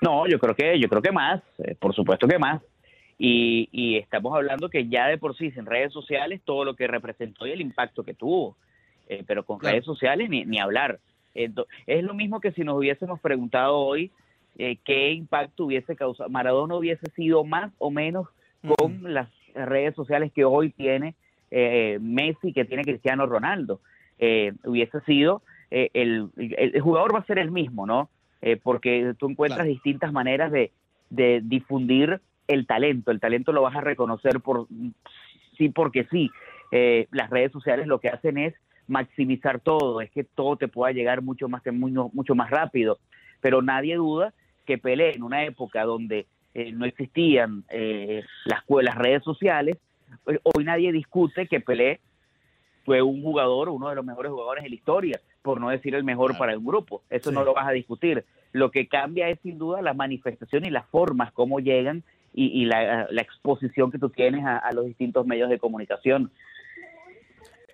[0.00, 2.62] No, yo creo que, yo creo que más, eh, por supuesto que más.
[3.18, 6.86] Y, y estamos hablando que ya de por sí en redes sociales todo lo que
[6.86, 8.56] representó y el impacto que tuvo,
[9.08, 9.74] Eh, pero con Claro.
[9.74, 10.98] redes sociales ni, ni hablar.
[11.32, 14.10] Es lo mismo que si nos hubiésemos preguntado hoy
[14.58, 18.26] eh, qué impacto hubiese causado, Maradona hubiese sido más o menos
[18.76, 21.14] con las redes sociales que hoy tiene
[21.52, 23.80] eh, Messi, que tiene Cristiano Ronaldo.
[24.18, 28.10] Eh, hubiese sido, eh, el, el- el jugador va a ser el mismo, ¿no?
[28.64, 29.70] Porque tú encuentras Claro.
[29.70, 30.72] distintas maneras de,
[31.10, 33.10] de difundir el talento.
[33.10, 34.66] El talento lo vas a reconocer por
[35.56, 36.30] sí porque sí.
[36.72, 38.54] Eh, las redes sociales lo que hacen es
[38.88, 42.98] maximizar todo, es que todo te pueda llegar mucho más, mucho, más rápido.
[43.40, 44.32] Pero nadie duda
[44.64, 49.76] que Pelé en una época donde eh, no existían eh, las, las redes sociales,
[50.26, 52.00] eh, hoy nadie discute que Pelé
[52.84, 56.04] fue un jugador, uno de los mejores jugadores de la historia, por no decir el
[56.04, 56.38] mejor Claro.
[56.38, 57.02] para un grupo.
[57.10, 57.34] Eso Sí.
[57.34, 58.24] no lo vas a discutir.
[58.52, 62.04] Lo que cambia es sin duda la manifestación y las formas, cómo llegan
[62.36, 66.30] y, y la, la exposición que tú tienes a, a los distintos medios de comunicación.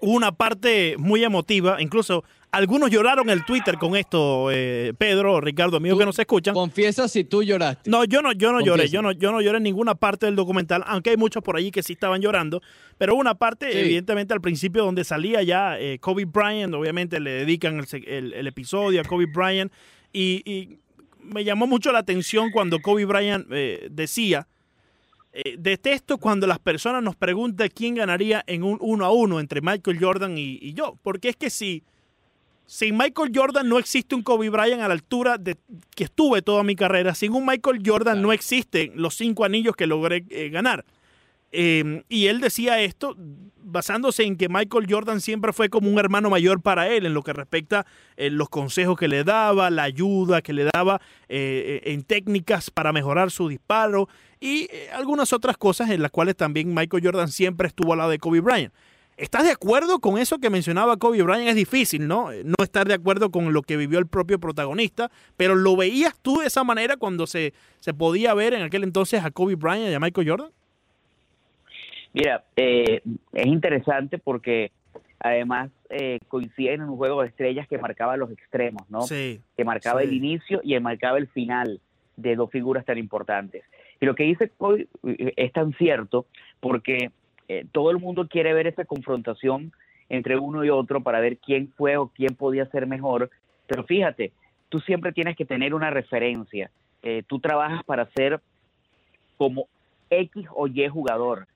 [0.01, 5.99] una parte muy emotiva, incluso algunos lloraron el Twitter con esto, eh, Pedro, Ricardo, amigos
[5.99, 6.53] que nos escuchan.
[6.55, 7.89] Confiesa si tú lloraste.
[7.89, 10.37] No, yo no, yo no lloré, yo no, yo no lloré en ninguna parte del
[10.37, 12.61] documental, aunque hay muchos por allí que sí estaban llorando,
[12.99, 13.79] pero una parte, Sí.
[13.79, 18.33] evidentemente, al principio donde salía ya eh, Kobe Bryant, obviamente le dedican el, se- el-
[18.35, 19.73] el episodio a Kobe Bryant,
[20.15, 20.79] y, y
[21.23, 24.49] me llamó mucho la atención cuando Kobe Bryant eh, decía,
[25.33, 29.61] eh, detesto cuando las personas nos preguntan quién ganaría en un uno a uno entre
[29.61, 31.83] Michael Jordan y, y yo, porque es que si...
[32.64, 35.59] Sin Michael Jordan no existe un Kobe Bryant a la altura de
[35.95, 37.14] que estuve toda mi carrera.
[37.14, 38.29] Sin un Michael Jordan Claro.
[38.29, 40.85] no existen los cinco anillos que logré eh, ganar.
[41.53, 43.14] Eh, y él decía esto
[43.72, 47.22] basándose en que Michael Jordan siempre fue como un hermano mayor para él en lo
[47.22, 47.86] que respecta
[48.16, 52.70] eh, los consejos que le daba, la ayuda que le daba eh, eh, en técnicas
[52.70, 54.09] para mejorar su disparo
[54.40, 58.11] y eh, algunas otras cosas en las cuales también Michael Jordan siempre estuvo al lado
[58.11, 58.72] de Kobe Bryant.
[59.16, 61.48] ¿Estás de acuerdo con eso que mencionaba Kobe Bryant?
[61.48, 62.30] Es difícil, ¿no?
[62.44, 66.40] No estar de acuerdo con lo que vivió el propio protagonista, pero ¿lo veías tú
[66.40, 69.94] de esa manera cuando se, se podía ver en aquel entonces a Kobe Bryant y
[69.94, 70.50] a Michael Jordan?
[72.13, 73.01] Mira, eh,
[73.33, 74.71] es interesante porque
[75.19, 79.03] además eh, coinciden en un juego de estrellas que marcaba los extremos, ¿no?
[79.03, 79.41] Sí.
[79.57, 80.09] que marcaba Sí.
[80.09, 81.81] el inicio y marcaba el final
[82.17, 83.63] de dos figuras tan importantes.
[84.01, 86.27] Y lo que dice Kobe eh, es tan cierto
[86.61, 87.11] porque
[87.49, 89.73] eh, todo el mundo quiere ver esa confrontación
[90.09, 93.31] entre uno y otro para ver quién fue o quién podía ser mejor,
[93.67, 94.33] pero fíjate,
[94.69, 96.71] tú siempre tienes que tener una referencia.
[97.03, 98.41] Eh, tú trabajas para ser
[99.39, 99.67] como
[100.11, 101.47] X o Y jugador.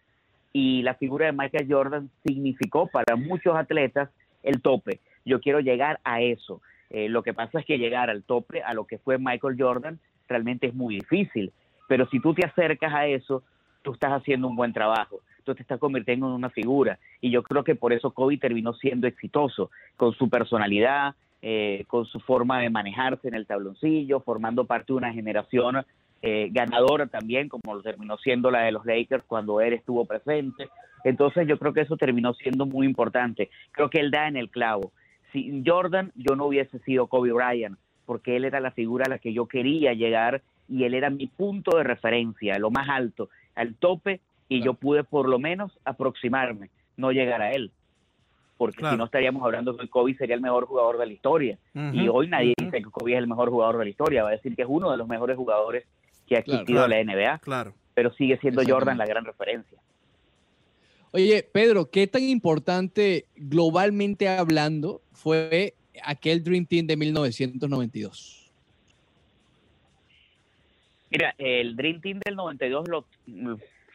[0.58, 4.08] Y la figura de Michael Jordan significó para muchos atletas
[4.42, 5.00] el tope.
[5.22, 6.62] Yo quiero llegar a eso.
[6.88, 10.00] Eh, lo que pasa es que llegar al tope, a lo que fue Michael Jordan,
[10.26, 11.52] realmente es muy difícil.
[11.88, 13.42] Pero si tú te acercas a eso,
[13.82, 15.20] tú estás haciendo un buen trabajo.
[15.44, 16.98] Tú te estás convirtiendo en una figura.
[17.20, 22.06] Y yo creo que por eso Kobe terminó siendo exitoso, con su personalidad, eh, con
[22.06, 25.84] su forma de manejarse en el tabloncillo, formando parte de una generación
[26.22, 30.68] eh, ganadora también, como lo terminó siendo la de los Lakers cuando él estuvo presente.
[31.04, 33.50] Entonces yo creo que eso terminó siendo muy importante.
[33.72, 34.92] Creo que él da en el clavo.
[35.32, 39.18] Sin Jordan yo no hubiese sido Kobe Bryant, porque él era la figura a la
[39.18, 43.74] que yo quería llegar y él era mi punto de referencia, lo más alto, al
[43.74, 47.70] tope, y yo pude por lo menos aproximarme, no llegar a él.
[48.56, 48.94] Porque Claro.
[48.94, 51.58] si no estaríamos hablando que Kobe sería el mejor jugador de la historia.
[51.92, 54.32] Y hoy nadie dice que Kobe es el mejor jugador de la historia, va a
[54.32, 55.84] decir que es uno de los mejores jugadores
[56.26, 56.88] que ha existido claro.
[56.88, 57.74] la NBA, Claro.
[57.94, 58.62] pero sigue siendo.
[58.66, 59.78] Jordan la gran referencia.
[61.12, 65.74] Oye, Pedro, ¿qué tan importante globalmente hablando fue
[66.04, 68.52] aquel Dream Team de 1992?
[71.10, 73.06] Mira, el Dream Team del 92 lo,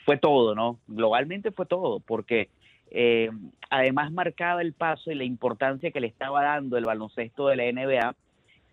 [0.05, 0.79] fue todo, ¿no?
[0.87, 2.49] Globalmente fue todo, porque
[2.89, 3.29] eh,
[3.69, 7.71] además marcaba el paso y la importancia que le estaba dando el baloncesto de la
[7.71, 8.15] NBA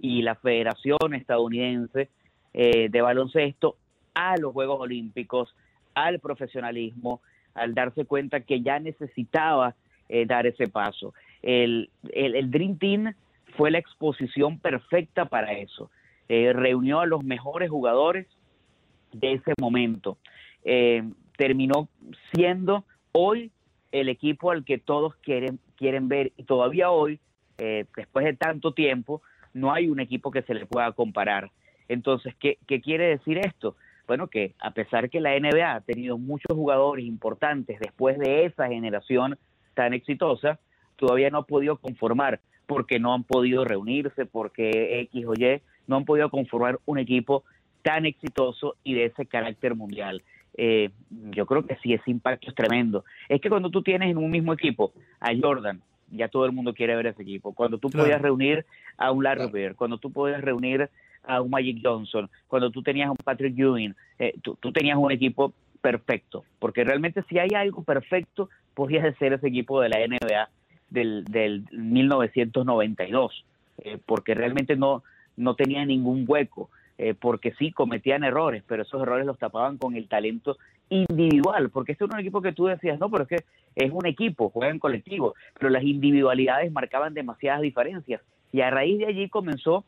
[0.01, 2.09] y la Federación Estadounidense
[2.55, 3.77] eh, de Baloncesto
[4.15, 5.55] a los Juegos Olímpicos,
[5.95, 7.21] al profesionalismo,
[7.55, 9.75] al darse cuenta que ya necesitaba
[10.09, 11.13] eh, dar ese paso.
[11.43, 13.15] El, el, Dream Team
[13.57, 15.91] fue la exposición perfecta para eso.
[16.29, 18.27] Eh, reunió a los mejores jugadores
[19.13, 20.19] de ese momento.
[20.65, 21.03] Eh,
[21.37, 21.89] terminó
[22.33, 23.51] siendo hoy
[23.93, 27.21] el equipo al que todos quieren, quieren ver y todavía hoy,
[27.57, 29.21] después de tanto tiempo,
[29.53, 31.51] no hay un equipo que se le pueda comparar.
[31.89, 33.77] Entonces, ¿qué, ¿qué quiere decir esto?
[34.07, 38.69] Bueno, que a pesar que la NBA ha tenido muchos jugadores importantes después de esa
[38.69, 39.39] generación
[39.75, 40.59] tan exitosa,
[40.97, 45.97] todavía no ha podido conformar porque no han podido reunirse, porque X o Y no
[45.97, 47.45] han podido conformar un equipo
[47.83, 50.23] tan exitoso y de ese carácter mundial.
[50.57, 50.91] Eh,
[51.31, 53.05] yo creo que sí, ese impacto es tremendo.
[53.29, 55.81] Es que cuando tú tienes en un mismo equipo a Jordan,
[56.11, 57.55] ya todo el mundo quiere ver ese equipo.
[57.55, 58.05] Cuando tú Claro.
[58.05, 58.67] podías reunir
[58.97, 59.53] a un Larry Claro.
[59.53, 60.91] Bird, cuando tú podías reunir
[61.29, 64.97] a un Magic Johnson, cuando tú tenías a un Patrick Ewing, eh, tú, tú tenías
[64.97, 66.45] un equipo perfecto.
[66.59, 70.49] Porque realmente si hay algo perfecto, podía ser ese equipo de la NBA
[70.91, 73.45] del, del 1992.
[73.85, 75.05] eh, porque realmente no,
[75.37, 76.71] no tenía ningún hueco.
[77.01, 80.57] eh, porque sí cometían errores, pero esos errores los tapaban con el talento
[80.89, 83.45] individual, porque este era un equipo que tú decías, no, pero es que
[83.77, 88.21] es un equipo, juega en colectivo, pero las individualidades marcaban demasiadas diferencias
[88.51, 89.85] y a raíz de allí comenzó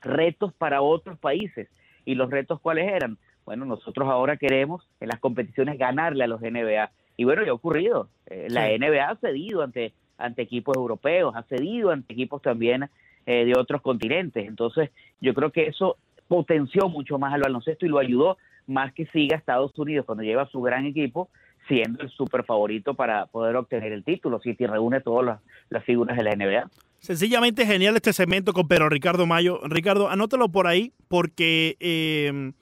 [0.00, 1.68] retos para otros países.
[2.04, 3.18] ¿Y los retos cuáles eran?
[3.44, 6.90] Bueno, nosotros ahora queremos en las competiciones ganarle a los NBA.
[7.16, 8.08] Y bueno, ya ha ocurrido.
[8.26, 8.68] Eh, La.
[8.68, 12.88] NBA ha cedido ante, ante equipos europeos, ha cedido ante equipos también
[13.26, 14.46] eh, de otros continentes.
[14.46, 14.90] Entonces,
[15.20, 15.96] yo creo que eso
[16.28, 20.46] potenció mucho más al baloncesto y lo ayudó más que siga Estados Unidos cuando lleva
[20.48, 21.28] su gran equipo
[21.68, 25.40] siendo el super favorito para poder obtener el título, si te reúne todas las,
[25.70, 26.70] las figuras de la NBA.
[26.98, 29.60] Sencillamente genial este segmento con Pedro Ricardo Mayo.
[29.64, 32.52] Ricardo, anótalo por ahí porque eh,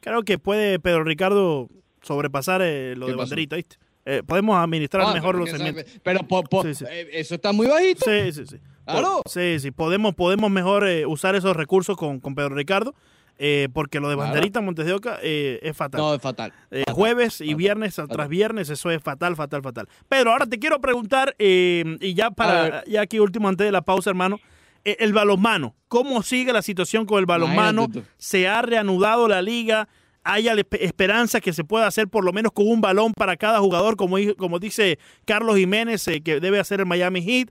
[0.00, 1.68] creo que puede Pedro Ricardo
[2.02, 3.28] sobrepasar eh, lo ¿Qué de pasó?
[3.30, 3.76] banderita, ¿viste?
[4.06, 5.84] Eh, podemos administrar Ah, mejor los segmentos.
[5.86, 6.84] sabe- Pero po- po- Sí, sí.
[6.90, 8.04] eh, eso está muy bajito.
[8.04, 8.56] Sí, sí, sí.
[8.84, 9.20] Claro.
[9.26, 9.70] Sí, sí.
[9.70, 12.94] Podemos, podemos mejor eh, usar esos recursos con, con Pedro Ricardo
[13.42, 14.30] eh, porque lo de Claro.
[14.32, 15.98] banderita Montes de Oca eh, es fatal.
[15.98, 16.52] No, es fatal.
[16.70, 18.14] Eh, Fatal, jueves y viernes fatal.
[18.14, 19.88] tras viernes, eso es fatal, fatal, fatal.
[20.10, 23.80] Pero ahora te quiero preguntar, eh, y ya para, ya aquí último antes de la
[23.80, 24.38] pausa, hermano,
[24.84, 27.88] eh, el balonmano, ¿cómo sigue la situación con el balonmano?
[28.18, 29.88] ¿Se ha reanudado la liga?
[30.22, 33.96] ¿Hay esperanza que se pueda hacer por lo menos con un balón para cada jugador,
[33.96, 37.48] como, como dice Carlos Jiménez, que debe hacer el Miami Heat?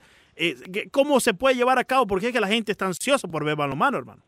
[0.92, 2.06] ¿Cómo se puede llevar a cabo?
[2.06, 4.22] Porque es que la gente está ansiosa por ver balonmano, hermano.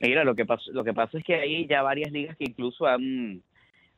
[0.00, 2.86] Mira, lo que pasó, lo que pasa es que hay ya varias ligas que incluso
[2.86, 3.42] han,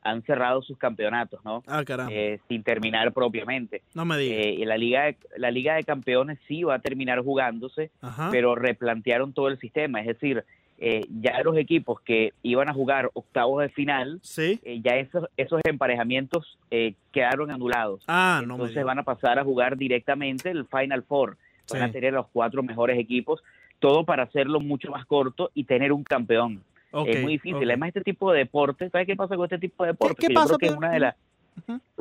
[0.02, 1.62] han cerrado sus campeonatos, ¿no?
[1.66, 2.12] Ah, caramba.
[2.12, 3.82] Eh, sin terminar propiamente.
[3.94, 4.38] no me digas.
[4.46, 8.28] Eh, y la liga de, la liga de campeones sí va a terminar jugándose, Ajá.
[8.32, 10.44] pero replantearon todo el sistema, es decir,
[10.84, 14.58] eh, ya los equipos que iban a jugar octavos de final, Sí.
[14.64, 18.02] eh, ya esos, esos emparejamientos eh, quedaron anulados.
[18.08, 21.36] Ah, no me Entonces van a pasar a jugar directamente el Final Four.
[21.70, 21.84] Van Sí.
[21.88, 23.40] a tener los cuatro mejores equipos,
[23.82, 26.62] todo para hacerlo mucho más corto y tener un campeón.
[27.06, 27.64] Es muy difícil.
[27.68, 30.18] Además, este tipo de deportes, ¿sabes qué pasa con este tipo de deportes?
[30.18, 31.16] qué Que yo pasa, creo que es una de las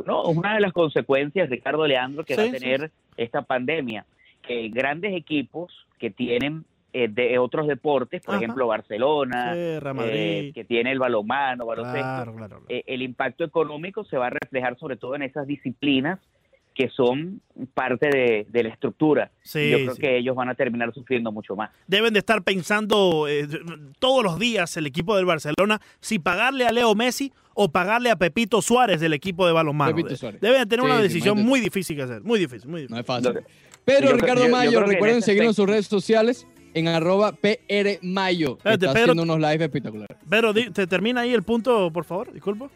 [0.05, 4.05] no, una de las consecuencias, Ricardo Leandro, que va a sí, tener esta pandemia,
[4.41, 6.63] que grandes equipos que tienen
[6.93, 8.43] eh, de otros deportes, por Ajá.
[8.43, 12.65] ejemplo Barcelona, eh, que tiene el balonmano, baloncesto, Claro, claro, claro.
[12.69, 16.19] eh, el impacto económico se va a reflejar sobre todo en esas disciplinas
[16.73, 17.41] que son
[17.73, 19.29] parte de, de la estructura.
[19.41, 20.01] Sí, Yo creo sí.
[20.01, 21.69] que ellos van a terminar sufriendo mucho más.
[21.87, 23.47] Deben de estar pensando eh,
[23.99, 28.15] todos los días el equipo del Barcelona si pagarle a Leo Messi o pagarle a
[28.15, 29.91] Pepito Suárez del equipo de balonmano.
[29.91, 30.39] Pepito De- Suárez.
[30.41, 32.21] Deben de tener Sí, una decisión muy difícil que hacer.
[32.23, 32.95] Muy difícil, muy difícil.
[32.95, 33.33] No es fácil.
[33.33, 37.99] Yo- yo- Ricardo yo- yo Mayo, recuerden seguirnos en sus redes sociales en arroba PR
[38.01, 39.11] Mayo, que Espérate, está Pedro.
[39.11, 40.17] haciendo unos live espectaculares.
[40.29, 42.69] Pero te termina ahí el punto, por favor, disculpa.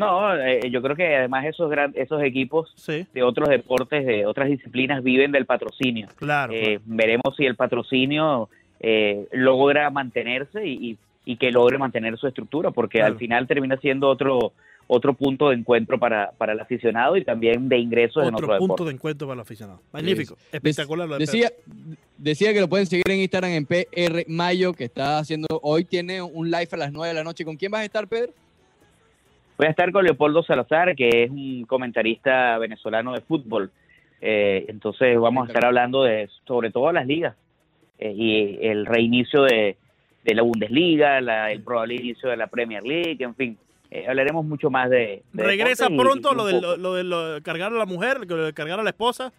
[0.00, 4.26] No, eh, yo creo que además esos gran, esos equipos Sí, de otros deportes, de
[4.26, 6.08] otras disciplinas, viven del patrocinio.
[6.16, 6.52] claro.
[6.52, 8.48] Eh, veremos si el patrocinio
[8.80, 13.12] eh, logra mantenerse y, y- y que logre mantener su estructura, porque Claro.
[13.12, 14.52] al final termina siendo otro
[14.92, 18.58] otro punto de encuentro para, para el aficionado y también de ingresos en Otro otro
[18.58, 18.84] punto deporte.
[18.86, 19.80] de encuentro para el aficionado.
[19.92, 21.06] Magnífico, espectacular.
[21.08, 21.32] lo de Pedro.
[21.32, 21.52] Decía,
[22.18, 26.20] decía que lo pueden seguir en Instagram en PR Mayo, que está haciendo, hoy tiene
[26.20, 27.44] un live a las 9 de la noche.
[27.44, 28.32] ¿Con quién vas a estar, Pedro?
[29.60, 33.70] Voy a estar con Leopoldo Salazar, que es un comentarista venezolano de fútbol.
[34.22, 37.36] Eh, entonces vamos a estar hablando de sobre todo las ligas
[37.98, 39.76] eh, y el reinicio de,
[40.24, 43.58] de la Bundesliga, la- el probable inicio de la Premier League, en fin.
[43.90, 45.22] Eh, hablaremos mucho más de...
[45.34, 48.20] de Regresa pronto y lo de, lo, lo de lo de cargar a la mujer,
[48.26, 49.30] lo de cargar a la esposa.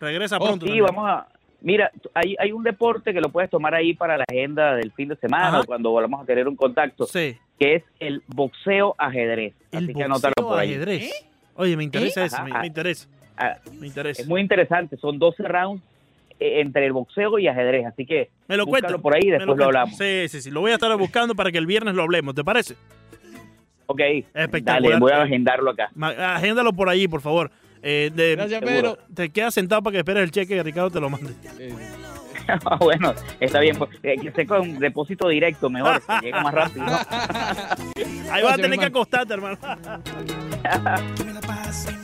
[0.00, 0.66] Regresa Oh, pronto.
[0.66, 0.84] sí, también.
[0.84, 1.26] vamos a...
[1.62, 5.08] Mira, hay, hay un deporte que lo puedes tomar ahí para la agenda del fin
[5.08, 5.62] de semana Ajá.
[5.64, 7.38] cuando volvamos a tener un contacto, Sí.
[7.62, 9.54] Que es el boxeo ajedrez.
[9.70, 10.70] El Así que anótalo boxeo por ahí.
[10.70, 11.12] ajedrez.
[11.54, 12.26] Oye, me interesa ¿Eh?
[12.26, 13.08] ese, me, interesa.
[13.36, 14.22] Ah, Me interesa.
[14.22, 15.82] Es muy interesante, son 12 rounds
[16.40, 18.98] eh, entre el boxeo y ajedrez, así que Me lo cuenta.
[18.98, 19.96] por ahí y después lo, hablamos.
[19.96, 20.50] Sí, sí, sí.
[20.50, 22.34] Lo voy a estar buscando para que el viernes lo hablemos.
[22.34, 22.74] ¿Te parece?
[23.86, 24.00] Ok,
[24.34, 24.82] Espectacular.
[24.82, 25.90] dale, voy a agendarlo acá.
[26.34, 27.50] Agéndalo por allí, por favor.
[27.82, 28.60] Eh, de- Gracias.
[28.62, 28.96] Pedro.
[29.14, 31.32] Te quedas sentado para que esperes el cheque que Ricardo te lo mande.
[31.58, 31.74] Eh,
[32.80, 36.86] bueno, está bien, pues, eh, que esté con depósito directo mejor, que llega más rápido.
[38.30, 39.58] Ahí vas a tener que acostarte, hermano.